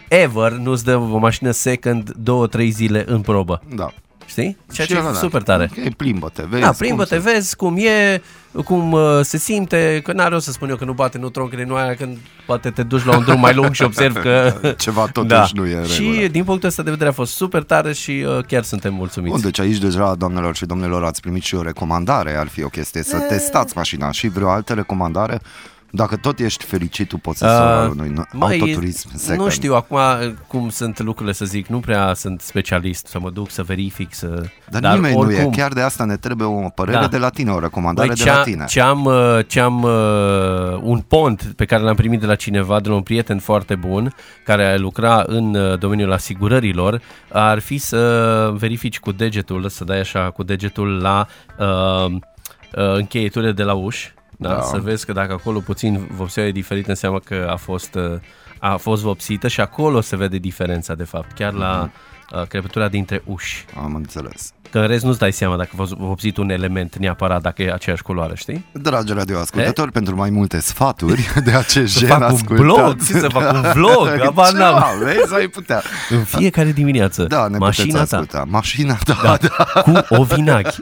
ever 0.07 0.51
nu-ți 0.51 0.83
dă 0.83 0.95
o 0.95 1.17
mașină 1.17 1.51
second 1.51 2.11
două, 2.11 2.47
trei 2.47 2.69
zile 2.69 3.03
în 3.07 3.21
probă. 3.21 3.61
Da. 3.75 3.93
Știi? 4.27 4.57
Ceea 4.71 4.87
Și 4.87 4.93
ce 4.93 4.99
e 4.99 5.01
ăla, 5.03 5.11
da. 5.11 5.17
super 5.17 5.41
tare. 5.41 5.69
Ok, 5.85 5.93
plimbă-te, 5.93 6.43
vezi. 6.49 6.61
Da, 6.61 6.67
cum 6.67 6.77
plimbă-te, 6.77 7.15
se- 7.15 7.21
vezi 7.31 7.55
cum 7.55 7.77
e, 7.77 8.21
cum 8.65 8.91
uh, 8.91 9.19
se 9.21 9.37
simte, 9.37 9.99
că 10.03 10.13
n-are 10.13 10.35
o 10.35 10.39
să 10.39 10.51
spun 10.51 10.69
eu 10.69 10.75
că 10.75 10.85
nu 10.85 10.93
bate, 10.93 11.17
nu 11.17 11.29
troncă 11.29 11.63
nu 11.65 11.75
aia, 11.75 11.95
când 11.95 12.17
poate 12.45 12.69
te 12.69 12.83
duci 12.83 13.03
la 13.05 13.17
un 13.17 13.23
drum 13.23 13.39
mai 13.39 13.53
lung 13.53 13.73
și 13.73 13.83
observi 13.83 14.19
că... 14.19 14.53
Ceva 14.77 15.07
totuși 15.11 15.55
nu 15.55 15.65
e 15.65 15.75
în 15.75 15.85
Și 15.85 16.01
regulă. 16.09 16.27
din 16.27 16.43
punctul 16.43 16.67
ăsta 16.69 16.83
de 16.83 16.89
vedere 16.89 17.09
a 17.09 17.13
fost 17.13 17.35
super 17.35 17.63
tare 17.63 17.93
și 17.93 18.25
uh, 18.37 18.43
chiar 18.45 18.63
suntem 18.63 18.93
mulțumiți. 18.93 19.31
Bun, 19.33 19.41
deci 19.41 19.59
aici 19.59 19.77
deja, 19.77 20.15
doamnelor 20.15 20.55
și 20.55 20.65
domnilor, 20.65 21.03
ați 21.03 21.21
primit 21.21 21.43
și 21.43 21.55
o 21.55 21.61
recomandare, 21.61 22.35
ar 22.35 22.47
fi 22.47 22.63
o 22.63 22.67
chestie, 22.69 23.03
să 23.03 23.17
testați 23.17 23.73
mașina 23.75 24.11
și 24.11 24.27
vreo 24.27 24.49
altă 24.49 24.73
recomandare. 24.73 25.39
Dacă 25.91 26.15
tot 26.15 26.39
ești 26.39 26.63
fericit, 26.65 27.07
tu 27.07 27.17
poți 27.17 27.37
să 27.37 27.45
Uh, 27.47 27.89
uh, 27.89 27.95
unui 27.99 28.13
Măi, 28.33 28.59
autoturism 28.59 29.09
second. 29.15 29.39
nu 29.41 29.49
știu 29.49 29.75
acum 29.75 29.97
uh, 29.97 30.33
cum 30.47 30.69
sunt 30.69 30.99
lucrurile 30.99 31.33
să 31.33 31.45
zic, 31.45 31.67
nu 31.67 31.79
prea 31.79 32.13
sunt 32.13 32.41
specialist 32.41 33.07
să 33.07 33.19
mă 33.19 33.29
duc 33.29 33.49
să 33.49 33.63
verific, 33.63 34.13
să... 34.13 34.43
Dar, 34.69 34.93
nimeni 34.95 35.13
nu 35.21 35.31
e, 35.31 35.35
oricum- 35.35 35.55
chiar 35.55 35.73
de 35.73 35.81
asta 35.81 36.03
ne 36.05 36.17
trebuie 36.17 36.47
o 36.47 36.69
părere 36.69 36.97
Da. 36.99 37.07
de 37.07 37.17
la 37.17 37.29
tine, 37.29 37.51
o 37.51 37.59
recomandare 37.59 38.07
Băi, 38.07 38.15
de 38.15 38.21
ce, 38.23 38.29
la 38.29 38.37
am, 38.37 38.43
tine. 38.43 38.65
ce 38.67 38.81
am, 38.81 39.05
uh, 39.05 39.39
ce 39.47 39.59
am 39.59 39.83
uh, 39.83 39.91
un 40.81 40.99
pont 40.99 41.53
pe 41.55 41.65
care 41.65 41.83
l-am 41.83 41.95
primit 41.95 42.19
de 42.19 42.25
la 42.25 42.35
cineva, 42.35 42.79
de 42.79 42.89
la 42.89 42.95
un 42.95 43.01
prieten 43.01 43.39
foarte 43.39 43.75
bun, 43.75 44.13
care 44.45 44.77
lucra 44.77 45.23
în 45.27 45.55
uh, 45.55 45.79
domeniul 45.79 46.11
asigurărilor, 46.13 47.01
ar 47.31 47.59
fi 47.59 47.77
să 47.77 48.51
verifici 48.53 48.99
cu 48.99 49.11
degetul, 49.11 49.69
să 49.69 49.83
dai 49.83 49.99
așa 49.99 50.31
cu 50.31 50.43
degetul 50.43 51.01
la 51.01 51.27
uh, 51.59 52.11
uh, 52.11 52.19
încheieturile 52.95 53.51
de 53.51 53.63
la 53.63 53.73
uși, 53.73 54.13
da? 54.37 54.49
Da. 54.49 54.55
da. 54.55 54.61
să 54.61 54.77
vezi 54.77 55.05
că 55.05 55.11
dacă 55.13 55.33
acolo 55.33 55.59
puțin 55.59 56.07
vopseaua 56.11 56.49
e 56.49 56.51
diferită, 56.51 56.89
înseamnă 56.89 57.19
că 57.19 57.47
a 57.51 57.55
fost, 57.55 57.95
uh, 57.95 58.19
a 58.59 58.75
fost 58.77 59.01
vopsită 59.01 59.47
și 59.47 59.61
acolo 59.61 60.01
se 60.01 60.15
vede 60.15 60.37
diferența, 60.37 60.95
de 60.95 61.03
fapt, 61.03 61.31
chiar 61.31 61.53
la 61.53 61.89
Mhm. 62.31 62.39
uh, 62.41 62.47
crepătura 62.47 62.87
dintre 62.87 63.21
uși. 63.25 63.65
Am 63.83 63.95
înțeles. 63.95 64.53
Că 64.71 64.79
în 64.79 64.87
rest 64.87 65.03
nu-ți 65.03 65.19
dai 65.19 65.31
seama 65.31 65.55
dacă 65.57 65.69
a 65.73 65.75
fost 65.77 65.93
vopsit 65.93 66.37
un 66.37 66.49
element 66.49 66.95
neapărat, 66.97 67.41
dacă 67.41 67.61
e 67.63 67.71
aceeași 67.73 68.01
culoare, 68.01 68.35
știi? 68.35 68.65
Dragi 68.71 69.13
radioascultători, 69.13 69.91
pentru 69.91 70.15
mai 70.15 70.29
multe 70.29 70.59
sfaturi 70.59 71.27
de 71.45 71.51
acest 71.51 71.93
Să 71.93 71.99
gen, 71.99 72.07
fac 72.09 72.17
un 72.17 72.23
ascultați. 72.23 72.61
blog, 72.61 72.97
ce 73.05 73.19
să 73.19 73.27
fac 73.27 73.53
un 73.53 73.61
vlog, 73.73 74.17
habar 74.23 74.49
Ce, 74.49 74.57
n-am. 74.57 74.83
Vezi, 75.03 75.33
ai 75.35 75.47
putea. 75.47 75.81
În 76.09 76.23
fiecare 76.23 76.71
dimineață, 76.71 77.23
Da, 77.23 77.47
ne 77.47 77.57
mașina 77.57 77.91
puteți 77.93 78.09
ta 78.09 78.17
asculta. 78.17 78.45
Mașina, 78.49 78.97
da, 79.05 79.17
da. 79.23 79.37
da. 79.73 79.81
cu 79.81 80.15
o 80.15 80.23
vinaghi. 80.23 80.75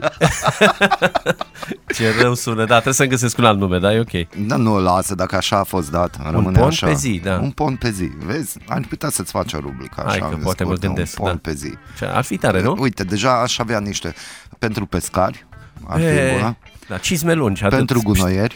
Ce 1.94 2.04
rău 2.20 2.34
sună, 2.34 2.56
da, 2.64 2.72
trebuie 2.74 2.94
să-mi 2.94 3.08
găsesc 3.08 3.38
un 3.38 3.44
alt 3.44 3.58
nume, 3.58 3.78
da, 3.78 3.94
e 3.94 3.98
ok. 4.00 4.28
Da, 4.46 4.56
nu 4.56 4.72
o 4.74 4.78
lasă, 4.80 5.14
dacă 5.14 5.36
așa 5.36 5.58
a 5.58 5.62
fost 5.64 5.90
dat, 5.90 6.16
rămâne 6.30 6.58
pont 6.58 6.70
așa. 6.72 6.86
pe 6.86 6.92
zi, 6.92 7.20
da. 7.24 7.38
Un 7.42 7.50
pont 7.50 7.78
pe 7.78 7.90
zi, 7.90 8.10
vezi? 8.26 8.58
Ar 8.68 8.80
putea 8.88 9.08
să-ți 9.08 9.30
faci 9.30 9.52
o 9.52 9.58
rubrică 9.60 9.94
așa. 10.00 10.08
Hai 10.08 10.18
că 10.18 10.28
în 10.34 10.40
poate 10.40 10.62
mă 10.64 10.68
scurt, 10.68 10.80
gândesc, 10.86 11.18
Un 11.18 11.24
pont 11.26 11.42
da. 11.42 11.50
pe 11.50 11.56
zi. 11.56 11.72
Ce- 11.98 12.04
Ar 12.04 12.24
fi 12.24 12.36
tare, 12.36 12.62
nu? 12.62 12.76
Uite, 12.78 13.04
deja 13.04 13.40
aș 13.42 13.58
avea 13.58 13.75
niște 13.78 14.14
pentru 14.58 14.86
pescari, 14.86 15.46
ar 15.88 15.98
fi 15.98 16.04
E, 16.04 16.32
bună. 16.36 16.56
Da, 16.88 16.98
cizme 16.98 17.32
lungi. 17.32 17.64
atât. 17.64 17.76
Pentru 17.76 18.00
gunoieri 18.04 18.54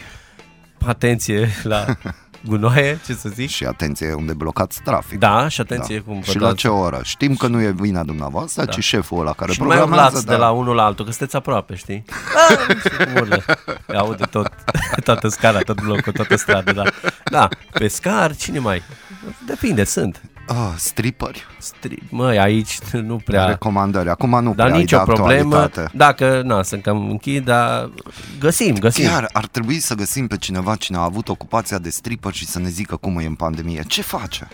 Atenție 0.85 1.49
la 1.63 1.85
gunoaie, 2.47 2.99
ce 3.05 3.13
să 3.13 3.29
zic. 3.29 3.49
și 3.49 3.65
atenție 3.65 4.13
unde 4.13 4.33
blocați 4.33 4.81
trafic. 4.83 5.19
Da, 5.19 5.47
și 5.47 5.61
atenție 5.61 5.99
cum 5.99 6.19
vă 6.19 6.31
Și 6.31 6.37
la 6.39 6.47
dați- 6.47 6.57
ce 6.59 6.67
oră? 6.67 6.99
Știm 7.03 7.35
că 7.35 7.47
nu 7.47 7.61
e 7.61 7.71
vina 7.71 8.03
dumneavoastră, 8.03 8.65
ci 8.65 8.83
șeful 8.83 9.19
ăla 9.19 9.33
care 9.33 9.51
Și 9.51 9.61
nu 9.61 9.67
mai 9.67 9.75
programează. 9.77 10.09
urlați 10.09 10.25
de 10.27 10.35
la 10.35 10.51
unul 10.51 10.75
la 10.75 10.83
altul, 10.83 11.05
că 11.05 11.11
sunteți 11.11 11.35
aproape, 11.35 11.75
știi? 11.75 12.03
Ah, 12.49 12.57
nu 12.73 12.79
știu 12.79 13.05
cum 13.05 13.13
urlă. 13.21 13.43
Se 13.87 13.95
aude 13.95 14.23
tot, 14.25 14.49
toată 15.03 15.27
scara, 15.27 15.59
tot 15.59 15.81
blocul, 15.81 16.11
toată 16.11 16.35
strada, 16.35 16.71
da. 16.71 16.83
Da, 17.31 17.47
pescar, 17.71 18.35
cine 18.35 18.59
mai? 18.59 18.81
Depinde, 19.45 19.83
sunt. 19.83 20.21
Ah, 20.47 20.73
stripperi, 20.77 21.45
Stri- 21.61 22.09
Măi, 22.09 22.39
aici 22.39 22.77
nu 22.91 23.15
prea... 23.25 23.45
recomandări. 23.45 24.09
Acum 24.09 24.43
nu 24.43 24.53
Dar 24.53 24.65
prea 24.67 24.79
nicio 24.79 24.97
ai 24.97 25.05
de 25.05 25.11
problemă. 25.11 25.55
actualitate. 25.55 25.97
Dacă, 25.97 26.41
na, 26.45 26.63
sunt 26.63 26.81
cam 26.81 27.09
închid, 27.09 27.45
dar 27.45 27.89
găsim, 28.39 28.75
găsim. 28.77 29.05
Chiar 29.07 29.29
ar 29.33 29.45
trebui 29.47 29.79
să 29.79 29.95
găsim 29.95 30.27
pe 30.27 30.37
cineva 30.37 30.75
cine 30.75 30.97
a 30.97 31.01
avut 31.03 31.29
ocupația 31.29 31.77
de 31.77 31.89
stripper 31.89 32.33
și 32.33 32.45
să 32.45 32.59
ne 32.59 32.69
zică 32.69 32.95
cum 32.95 33.17
e 33.17 33.25
în 33.25 33.35
pandemie. 33.35 33.83
Ce 33.87 34.01
face? 34.01 34.47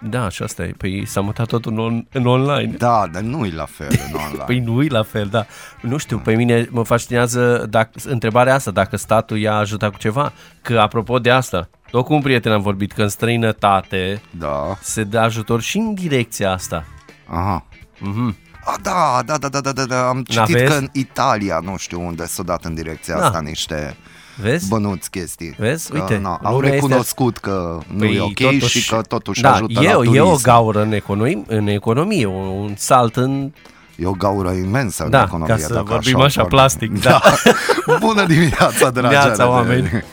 Da, 0.00 0.28
și 0.28 0.42
asta 0.42 0.62
e. 0.62 0.74
Păi 0.78 1.06
s-a 1.06 1.20
mutat 1.20 1.46
totul 1.46 1.72
în, 1.72 1.78
on, 1.78 2.06
în 2.12 2.26
online. 2.26 2.74
Da, 2.78 3.08
dar 3.12 3.22
nu-i 3.22 3.50
la 3.50 3.64
fel 3.64 3.88
în 3.90 4.18
online. 4.24 4.44
Păi 4.46 4.58
nu 4.58 4.82
e 4.82 4.86
la 4.88 5.02
fel, 5.02 5.26
da. 5.26 5.46
Nu 5.80 5.96
știu, 5.96 6.18
pe 6.18 6.34
mine 6.34 6.66
mă 6.70 6.82
fascinează 6.82 7.66
dacă, 7.70 7.90
întrebarea 8.04 8.54
asta, 8.54 8.70
dacă 8.70 8.96
statul 8.96 9.38
i-a 9.38 9.54
ajutat 9.54 9.90
cu 9.90 9.98
ceva. 9.98 10.32
Că 10.62 10.78
apropo 10.80 11.18
de 11.18 11.30
asta, 11.30 11.68
tot 11.90 12.04
cu 12.04 12.14
un 12.14 12.20
prieten 12.20 12.52
am 12.52 12.62
vorbit 12.62 12.92
că 12.92 13.02
în 13.02 13.08
străinătate 13.08 14.20
Da. 14.30 14.76
se 14.80 15.04
dă 15.04 15.18
ajutor 15.18 15.60
și 15.60 15.78
în 15.78 15.94
direcția 15.94 16.50
asta. 16.52 16.84
Aha. 17.26 17.64
Mhm. 18.04 18.36
A, 18.64 18.74
da, 18.82 19.22
da, 19.24 19.36
da, 19.38 19.48
da, 19.48 19.60
da, 19.60 19.72
da, 19.72 19.84
da. 19.84 20.08
am 20.08 20.22
citit 20.22 20.54
vezi? 20.54 20.64
că 20.72 20.78
în 20.78 20.88
Italia, 20.92 21.60
nu 21.62 21.76
știu 21.76 22.06
unde, 22.06 22.26
s-a 22.26 22.42
dat 22.42 22.64
în 22.64 22.74
direcția 22.74 23.18
Da. 23.18 23.24
asta 23.26 23.40
niște 23.40 23.96
Vezi? 24.40 24.68
bănuți 24.68 25.10
chestii. 25.10 25.54
Vezi? 25.58 25.90
Că, 25.90 25.98
Uite, 25.98 26.18
na, 26.22 26.40
au 26.42 26.54
lumea 26.54 26.72
este- 26.74 26.86
recunoscut 26.86 27.38
că 27.38 27.78
nu 27.86 27.98
Păi, 27.98 28.14
e 28.16 28.20
ok 28.20 28.60
și 28.62 28.88
că 28.88 29.00
totuși 29.08 29.40
da, 29.42 29.52
ajută 29.52 29.80
e, 29.82 29.88
la 29.88 29.96
o- 29.96 30.02
turism. 30.02 30.14
e 30.14 30.20
o 30.20 30.36
gaură 30.42 30.82
în 30.82 30.92
economie, 30.92 31.42
în 31.46 31.66
economie 31.66 32.26
un 32.26 32.74
salt 32.76 33.16
în... 33.16 33.52
E 33.96 34.06
o 34.06 34.12
gaură 34.12 34.50
imensă 34.50 35.06
Da, 35.10 35.18
în 35.18 35.24
economie. 35.26 35.54
ca 35.54 35.60
să 35.60 35.72
dacă 35.72 35.84
vorbim 35.88 36.14
așa, 36.16 36.24
așa 36.24 36.40
vorbim. 36.40 36.58
plastic, 36.58 37.00
Da. 37.02 37.20
Bună 38.06 38.26
dimineața, 38.26 38.90
dragi 38.90 39.08
Neața, 39.14 39.42
RDL. 39.44 39.50
oameni. 39.50 40.04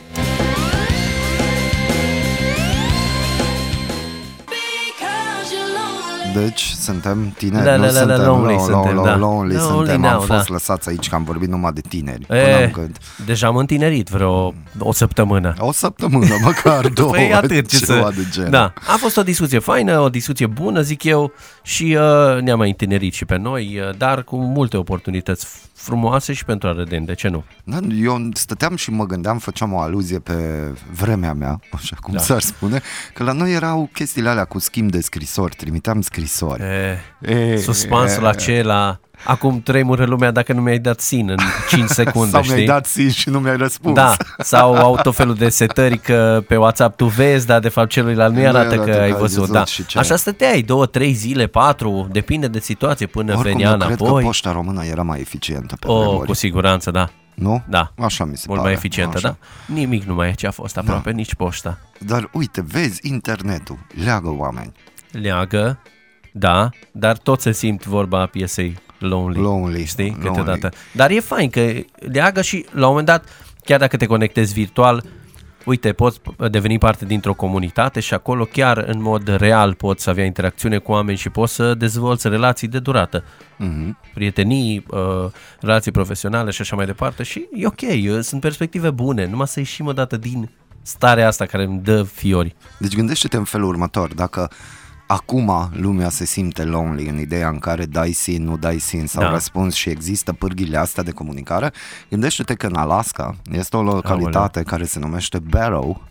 Deci, 6.33 6.61
suntem 6.79 7.33
tineri, 7.37 7.65
La, 7.65 7.75
nu 7.75 7.81
la, 7.83 7.91
la, 7.91 8.03
la, 8.03 8.13
suntem 8.15 8.25
lonely 8.25 8.55
lo- 8.55 8.59
lo- 8.59 8.71
suntem, 8.71 8.95
lo- 8.97 9.03
da. 9.03 9.15
lonely 9.17 9.55
Lonely 9.55 9.57
suntem. 9.59 10.01
now, 10.01 10.09
Am 10.09 10.25
da. 10.27 10.35
fost 10.35 10.49
lăsați 10.49 10.89
aici 10.89 11.09
că 11.09 11.15
am 11.15 11.23
vorbit 11.23 11.49
numai 11.49 11.71
de 11.71 11.81
tineri. 11.81 12.25
Până 12.25 12.39
E, 12.39 12.63
am 12.63 12.71
când... 12.71 12.97
deja 13.25 13.47
am 13.47 13.55
întinerit 13.55 14.09
vreo 14.09 14.53
o 14.79 14.91
săptămână. 14.93 15.53
O 15.59 15.71
săptămână, 15.71 16.35
măcar 16.43 16.87
două, 16.99 17.11
Păi 17.11 17.33
atât, 17.33 17.67
ce 17.69 17.77
ceva 17.77 17.93
să... 17.93 18.11
de 18.15 18.27
genul. 18.31 18.49
Da, 18.49 18.73
a 18.87 18.95
fost 18.99 19.17
o 19.17 19.23
discuție 19.23 19.59
faină, 19.59 19.99
o 19.99 20.09
discuție 20.09 20.45
bună, 20.45 20.81
zic 20.81 21.03
eu, 21.03 21.31
și 21.63 21.97
uh, 21.99 22.41
ne-am 22.41 22.57
mai 22.57 22.67
întinerit 22.67 23.13
și 23.13 23.25
pe 23.25 23.35
noi, 23.37 23.79
uh, 23.79 23.97
dar 23.97 24.23
cu 24.23 24.35
multe 24.37 24.77
oportunități 24.77 25.47
frumoase 25.73 26.33
și 26.33 26.45
pentru 26.45 26.67
a 26.67 26.71
râdem, 26.71 27.03
de 27.03 27.13
ce 27.13 27.27
nu? 27.27 27.43
Da, 27.63 27.77
eu 28.03 28.29
stăteam 28.33 28.75
și 28.75 28.91
mă 28.91 29.05
gândeam, 29.05 29.37
făceam 29.37 29.73
o 29.73 29.79
aluzie 29.79 30.19
pe 30.19 30.33
vremea 30.91 31.33
mea, 31.33 31.59
așa 31.71 31.95
cum 31.99 32.13
Da. 32.13 32.19
s-ar 32.19 32.41
spune, 32.41 32.81
că 33.13 33.23
la 33.23 33.31
noi 33.31 33.53
erau 33.53 33.89
chestiile 33.93 34.29
alea 34.29 34.45
cu 34.45 34.59
schimb 34.59 34.91
de 34.91 35.01
scrisori, 35.01 35.55
trimiteam 35.55 36.01
scrisori. 36.01 36.61
E, 36.61 36.99
E, 37.21 37.57
suspansul 37.57 38.23
e, 38.23 38.27
acela, 38.27 38.99
acum 39.23 39.61
tremură 39.61 40.05
lumea 40.05 40.31
dacă 40.31 40.53
nu 40.53 40.61
mi-ai 40.61 40.79
dat 40.79 40.99
sin 40.99 41.29
în 41.29 41.37
5 41.69 41.89
secunde, 42.01 42.29
Sau 42.31 42.41
știi? 42.41 42.53
mi-ai 42.55 42.65
dat 42.67 42.85
sim 42.85 43.09
și 43.09 43.29
nu 43.29 43.39
mi-ai 43.39 43.57
răspuns. 43.57 43.95
Da, 43.95 44.15
sau 44.39 44.73
au 44.75 44.99
tot 45.03 45.15
felul 45.15 45.35
de 45.35 45.49
setări 45.49 45.97
că 45.97 46.43
pe 46.47 46.55
WhatsApp 46.55 46.97
tu 46.97 47.05
vezi, 47.05 47.45
dar 47.45 47.59
de 47.59 47.69
fapt 47.69 47.89
celuilalt 47.89 48.33
nu 48.33 48.41
Nu 48.41 48.47
arată 48.47 48.57
arată 48.59 48.75
că 48.75 48.83
că 48.91 48.97
ai 48.97 49.03
ai 49.03 49.11
văzut. 49.11 49.39
văzut 49.39 49.53
Da. 49.53 49.65
și 49.65 49.85
ce- 49.85 49.99
Așa 49.99 50.15
stăteai, 50.15 50.61
două, 50.61 50.85
trei 50.85 51.11
zile, 51.13 51.47
patru, 51.47 52.07
depinde 52.11 52.47
de 52.47 52.59
situație 52.59 53.05
până 53.05 53.31
Oricum, 53.37 53.51
venea 53.51 53.71
eu 53.71 53.77
cred 53.77 53.87
înapoi. 53.99 54.21
că 54.21 54.25
poșta 54.27 54.51
română 54.51 54.83
era 54.85 55.01
mai 55.01 55.19
eficientă 55.19 55.75
pe 55.79 55.87
Oh, 55.87 56.03
vremuri. 56.05 56.27
cu 56.27 56.33
siguranță, 56.33 56.91
da. 56.91 57.09
Nu? 57.33 57.63
Da. 57.69 57.91
Așa 57.99 58.25
mi 58.25 58.35
se 58.37 58.43
Mult 58.47 58.59
pare. 58.59 58.71
mai 58.71 58.71
eficientă, 58.71 59.17
Așa. 59.17 59.27
da. 59.27 59.73
Nimic 59.73 60.03
nu 60.03 60.13
mai 60.13 60.29
e 60.29 60.33
ce 60.33 60.47
a 60.47 60.51
fost 60.51 60.77
aproape, 60.77 61.11
nici 61.11 61.35
poșta. 61.35 61.77
Dar 61.99 62.29
uite, 62.33 62.63
vezi, 62.67 62.99
internetul 63.07 63.77
leagă 64.03 64.33
oameni. 64.37 64.71
Leagă, 65.11 65.79
da, 66.33 66.69
dar 66.91 67.17
tot 67.17 67.41
se 67.41 67.51
simt 67.51 67.85
vorba 67.85 68.21
a 68.21 68.25
piesei 68.25 68.77
Lonely. 69.01 69.41
Lonely, 69.41 69.85
Știi? 69.85 70.09
lonely. 70.09 70.27
Câteodată. 70.27 70.71
Dar 70.93 71.09
e 71.11 71.19
fain 71.19 71.49
că 71.49 71.71
leagă 72.11 72.41
și 72.41 72.65
la 72.71 72.81
un 72.81 72.89
moment 72.89 73.05
dat, 73.05 73.25
chiar 73.65 73.79
dacă 73.79 73.97
te 73.97 74.05
conectezi 74.05 74.53
virtual, 74.53 75.03
uite, 75.65 75.93
poți 75.93 76.19
deveni 76.49 76.77
parte 76.77 77.05
dintr-o 77.05 77.33
comunitate 77.33 77.99
și 77.99 78.13
acolo 78.13 78.43
chiar 78.43 78.77
în 78.77 79.01
mod 79.01 79.35
real 79.35 79.73
poți 79.73 80.09
avea 80.09 80.25
interacțiune 80.25 80.77
cu 80.77 80.91
oameni 80.91 81.17
și 81.17 81.29
poți 81.29 81.53
să 81.53 81.73
dezvolți 81.73 82.27
relații 82.27 82.67
de 82.67 82.79
durată. 82.79 83.23
Mhm. 83.57 83.97
Prietenii, 84.13 84.85
uh, 84.89 85.31
relații 85.59 85.91
profesionale 85.91 86.51
și 86.51 86.61
așa 86.61 86.75
mai 86.75 86.85
departe 86.85 87.23
și 87.23 87.47
e 87.53 87.65
ok, 87.67 87.81
uh, 87.81 88.19
sunt 88.21 88.41
perspective 88.41 88.89
bune, 88.89 89.25
numai 89.27 89.47
să 89.47 89.59
ieșim 89.59 89.85
odată 89.85 90.17
din 90.17 90.49
starea 90.81 91.27
asta 91.27 91.45
care 91.45 91.63
îmi 91.63 91.79
dă 91.83 92.03
fiori. 92.03 92.55
Deci 92.77 92.95
gândește-te 92.95 93.37
în 93.37 93.43
felul 93.43 93.67
următor, 93.67 94.13
dacă 94.13 94.51
acum 95.11 95.69
lumea 95.73 96.09
se 96.09 96.25
simte 96.25 96.63
lonely 96.63 97.07
în 97.07 97.19
ideea 97.19 97.47
în 97.49 97.59
care 97.59 97.85
dai 97.85 98.11
sin, 98.11 98.43
nu 98.43 98.57
dai 98.57 98.77
sin 98.79 99.07
sau 99.07 99.23
Da. 99.23 99.29
răspuns 99.29 99.73
și 99.73 99.89
există 99.89 100.33
pârghile 100.33 100.77
astea 100.77 101.03
de 101.03 101.11
comunicare, 101.11 101.71
gândește-te 102.09 102.53
că 102.53 102.67
în 102.67 102.75
Alaska 102.75 103.35
este 103.51 103.77
o 103.77 103.81
localitate 103.83 104.63
care 104.63 104.85
se 104.85 104.99
numește 104.99 105.39
Barrow 105.39 106.07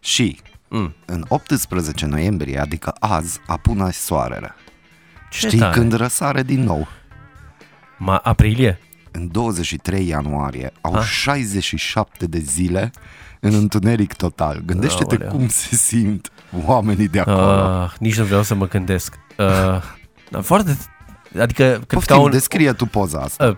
și 0.00 0.40
Mm. 0.68 0.94
în 1.04 1.24
18 1.28 2.06
noiembrie, 2.06 2.58
adică 2.58 2.94
azi, 3.00 3.40
apune 3.46 3.90
soarele. 3.90 4.54
Ce 5.30 5.46
Știi 5.46 5.58
tare. 5.58 5.72
când 5.78 5.92
răsare 5.92 6.42
din 6.42 6.62
nou? 6.62 6.88
Ma, 7.98 8.16
aprilie? 8.16 8.78
În 9.12 9.28
23 9.30 10.06
ianuarie 10.06 10.72
au 10.80 10.94
Ah. 10.94 11.02
67 11.04 12.26
de 12.26 12.38
zile 12.38 12.90
în 13.40 13.54
întuneric 13.54 14.12
total. 14.14 14.62
Gândește-te 14.66 15.14
Aoleu. 15.14 15.30
cum 15.30 15.48
se 15.48 15.76
simt 15.76 16.30
oamenii 16.66 17.08
de 17.08 17.20
acolo. 17.20 17.82
Uh, 17.82 17.92
nici 17.98 18.18
nu 18.18 18.24
vreau 18.24 18.42
să 18.42 18.54
mă 18.54 18.68
gândesc. 18.68 19.14
Uh, 19.38 19.46
da, 20.30 20.40
foarte... 20.40 20.78
Adică, 21.40 21.62
cred 21.64 21.86
că 21.86 21.94
Poftim, 21.94 22.20
un... 22.20 22.30
descrie 22.30 22.72
tu 22.72 22.86
poza 22.86 23.18
asta. 23.20 23.46
Uh, 23.46 23.56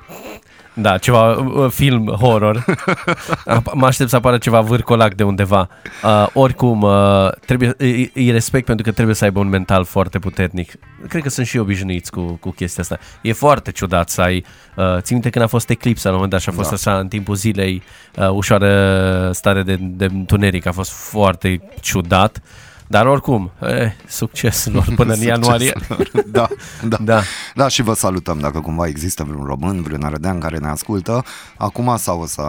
da, 0.75 0.99
ceva 0.99 1.33
uh, 1.33 1.71
film 1.71 2.07
horror. 2.07 2.65
Ap- 3.57 3.73
mă 3.73 3.87
aștept 3.87 4.11
să 4.11 4.17
apară 4.17 4.39
ceva 4.39 4.61
vârcolac 4.61 5.15
de 5.15 5.23
undeva. 5.23 5.69
Uh, 6.05 6.27
oricum, 6.33 6.83
uh, 6.83 7.31
trebuie, 7.47 7.75
îi, 7.77 8.11
îi 8.15 8.31
respect 8.31 8.67
pentru 8.67 8.85
că 8.85 8.93
trebuie 8.93 9.15
să 9.15 9.25
aibă 9.25 9.39
un 9.39 9.49
mental 9.49 9.85
foarte 9.85 10.19
puternic. 10.19 10.73
Cred 11.09 11.23
că 11.23 11.29
sunt 11.29 11.47
și 11.47 11.59
obișnuiți 11.59 12.11
cu, 12.11 12.21
cu 12.21 12.51
chestia 12.51 12.83
asta. 12.83 12.99
E 13.23 13.33
foarte 13.33 13.71
ciudat 13.73 14.09
să 14.11 14.21
ai... 14.21 14.45
Uh, 14.77 14.85
țin 14.99 15.15
minte 15.15 15.31
când 15.31 15.45
a 15.45 15.49
fost 15.49 15.71
eclipsa 15.71 16.09
la 16.09 16.15
un 16.15 16.21
moment 16.21 16.33
dat 16.33 16.41
și 16.41 16.49
a 16.49 16.53
fost 16.53 16.69
Da. 16.69 16.75
așa 16.75 16.99
în 16.99 17.09
timpul 17.09 17.35
zilei 17.35 17.83
uh, 18.17 18.29
ușoară 18.31 19.31
stare 19.33 19.63
de, 19.63 19.77
de 19.81 20.05
întuneric. 20.05 20.67
A 20.67 20.73
fost 20.73 20.93
foarte 20.93 21.61
ciudat. 21.81 22.43
Dar 22.87 23.07
oricum, 23.07 23.51
eh, 23.61 23.91
succes 24.09 24.67
lor 24.67 24.85
până 24.97 25.13
în 25.13 25.21
ianuarie. 25.33 25.73
Succesul. 25.87 26.25
da, 26.27 26.49
da. 26.83 26.97
Da. 27.01 27.21
Da, 27.55 27.69
și 27.69 27.83
vă 27.83 27.95
salutăm 27.95 28.38
dacă 28.38 28.61
cumva 28.61 28.87
există 28.87 29.25
vreun 29.25 29.45
român, 29.45 29.83
vreun 29.83 30.03
arădean 30.03 30.38
care 30.38 30.59
ne 30.59 30.69
ascultă. 30.69 31.25
Acum 31.57 31.97
sau 31.97 32.21
o 32.21 32.27
să 32.27 32.40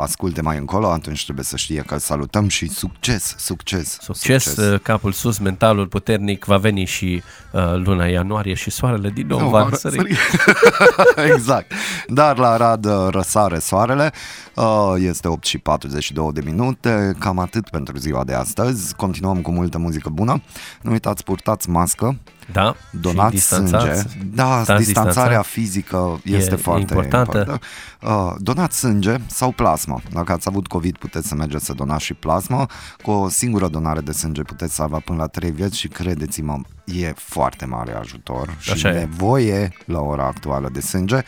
asculte 0.00 0.42
mai 0.42 0.58
încolo, 0.58 0.90
atunci 0.90 1.24
trebuie 1.24 1.44
să 1.44 1.56
știe 1.56 1.82
că 1.86 1.94
îl 1.94 2.00
salutăm 2.00 2.48
și 2.48 2.68
succes, 2.68 3.34
succes. 3.38 3.96
Succes, 4.00 4.42
succes. 4.42 4.80
capul 4.82 5.12
sus, 5.12 5.38
mentalul 5.38 5.86
puternic, 5.86 6.44
va 6.44 6.56
veni 6.56 6.84
și 6.84 7.22
uh, 7.52 7.74
luna 7.74 8.04
ianuarie 8.06 8.54
și 8.54 8.70
soarele 8.70 9.10
din 9.10 9.26
nou 9.26 9.40
Nu, 9.40 9.48
va 9.48 9.62
va 9.62 9.68
răsări. 9.68 9.96
răsări. 9.96 11.30
exact. 11.34 11.72
Dar 12.08 12.38
la 12.38 12.48
Arad 12.50 12.84
uh, 12.84 13.06
răsare 13.10 13.58
soarele, 13.58 14.12
uh, 14.54 14.94
este 14.98 15.28
8 15.28 15.44
și 15.44 15.58
42 15.58 16.30
de 16.32 16.40
minute, 16.44 17.16
cam 17.18 17.38
atât 17.38 17.68
pentru 17.68 17.96
ziua 17.98 18.24
de 18.24 18.34
astăzi. 18.34 18.94
Continuăm 18.94 19.40
cu 19.42 19.50
multă 19.50 19.78
muzică 19.78 20.08
bună. 20.08 20.42
Nu 20.82 20.90
uitați, 20.90 21.24
purtați 21.24 21.70
mască, 21.70 22.18
Da, 22.52 22.74
donați 22.90 23.36
și 23.36 23.40
sânge. 23.42 23.70
distanțați. 23.76 24.16
Da, 24.34 24.62
Stați 24.62 24.84
distanțarea 24.84 25.22
distanțat. 25.24 25.44
fizică 25.46 26.20
este 26.24 26.52
E 26.54 26.56
foarte 26.56 26.80
importantă. 26.80 27.38
importantă. 27.38 27.64
Uh, 28.02 28.34
donați 28.38 28.78
sânge 28.78 29.16
sau 29.26 29.50
plasmă. 29.52 30.00
Dacă 30.12 30.32
ați 30.32 30.48
avut 30.48 30.66
COVID, 30.66 30.96
puteți 30.96 31.28
să 31.28 31.34
mergeți 31.34 31.64
să 31.64 31.72
donați 31.72 32.04
și 32.04 32.14
plasmă. 32.14 32.66
Cu 33.02 33.10
o 33.10 33.28
singură 33.28 33.68
donare 33.68 34.00
de 34.00 34.12
sânge 34.12 34.42
puteți 34.42 34.74
salva 34.74 34.98
până 35.04 35.18
la 35.18 35.26
3 35.26 35.50
vieți 35.50 35.78
și 35.78 35.88
credeți-mă, 35.88 36.60
e 36.84 37.12
foarte 37.16 37.64
mare 37.64 37.92
ajutor 37.94 38.56
și 38.58 38.70
Așa 38.70 38.88
e. 38.88 38.98
nevoie 38.98 39.72
la 39.84 40.00
ora 40.00 40.24
actuală 40.26 40.68
de 40.72 40.80
sânge. 40.80 41.18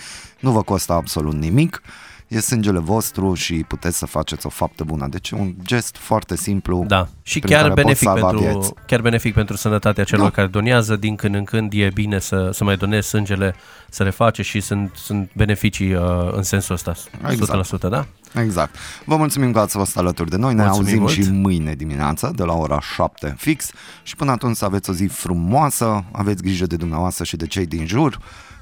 Nu 0.40 0.50
vă 0.50 0.62
costă 0.62 0.92
absolut 0.92 1.34
nimic. 1.34 1.82
E 2.28 2.40
sângele 2.40 2.78
vostru 2.78 3.34
și 3.34 3.54
puteți 3.68 3.98
să 3.98 4.06
faceți 4.06 4.46
o 4.46 4.48
faptă 4.48 4.84
bună. 4.84 5.06
Deci 5.08 5.30
e 5.30 5.34
un 5.36 5.54
gest 5.62 5.96
foarte 5.96 6.36
simplu. 6.36 6.84
Da, 6.86 7.08
și 7.22 7.38
prin 7.38 7.50
chiar 7.52 7.60
care 7.62 7.72
poți 7.72 7.82
benefic, 7.84 8.08
salva 8.08 8.26
pentru, 8.28 8.50
vieți. 8.58 8.72
chiar 8.86 9.00
benefic 9.00 9.34
pentru 9.34 9.56
sănătatea 9.56 10.04
celor 10.04 10.24
Da. 10.24 10.30
care 10.30 10.46
donează. 10.46 10.96
Din 10.96 11.16
când 11.16 11.34
în 11.34 11.44
când 11.44 11.72
e 11.74 11.90
bine 11.94 12.18
să, 12.18 12.50
să 12.52 12.64
mai 12.64 12.76
donezi 12.76 13.08
sângele, 13.08 13.54
să 13.88 14.02
reface 14.02 14.42
și 14.42 14.60
sunt, 14.60 14.90
sunt 14.94 15.30
beneficii 15.34 15.94
uh, 15.94 16.02
în 16.32 16.42
sensul 16.42 16.74
ăsta, 16.74 16.92
100%, 16.92 17.30
Exact. 17.30 17.80
da? 17.88 18.06
Exact. 18.40 18.74
Vă 19.04 19.16
mulțumim 19.16 19.52
că 19.52 19.58
ați 19.58 19.76
fost 19.76 19.96
alături 19.98 20.30
de 20.30 20.36
noi. 20.36 20.54
Ne 20.54 20.62
Mulțumim 20.62 20.82
auzim 20.86 21.00
mult. 21.00 21.12
și 21.12 21.30
mâine 21.40 21.74
dimineața 21.74 22.30
de 22.30 22.42
la 22.42 22.52
ora 22.52 22.80
7 22.94 23.34
fix 23.38 23.70
și 24.02 24.16
până 24.16 24.30
atunci 24.30 24.56
să 24.56 24.64
aveți 24.64 24.90
o 24.90 24.92
zi 24.92 25.04
frumoasă, 25.06 26.04
aveți 26.12 26.42
grijă 26.42 26.66
de 26.66 26.76
dumneavoastră 26.76 27.24
și 27.24 27.36
de 27.36 27.46
cei 27.46 27.66
din 27.66 27.86
jur 27.86 28.18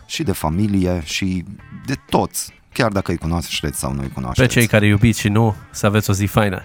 și 0.07 0.23
de 0.23 0.33
familie 0.33 1.03
și 1.05 1.45
de 1.87 1.95
toți, 2.09 2.61
chiar 2.73 2.91
dacă 2.91 3.11
îi 3.11 3.19
cunoașteți 3.19 3.79
sau 3.79 3.93
nu 3.93 4.03
îi 4.03 4.11
cunoașteți. 4.15 4.49
Pe 4.49 4.61
cei 4.61 4.67
care 4.67 4.87
iubiți 4.87 5.21
și 5.21 5.29
nu, 5.29 5.57
să 5.71 5.87
aveți 5.87 6.11
o 6.11 6.13
zi 6.13 6.25
faină! 6.25 6.63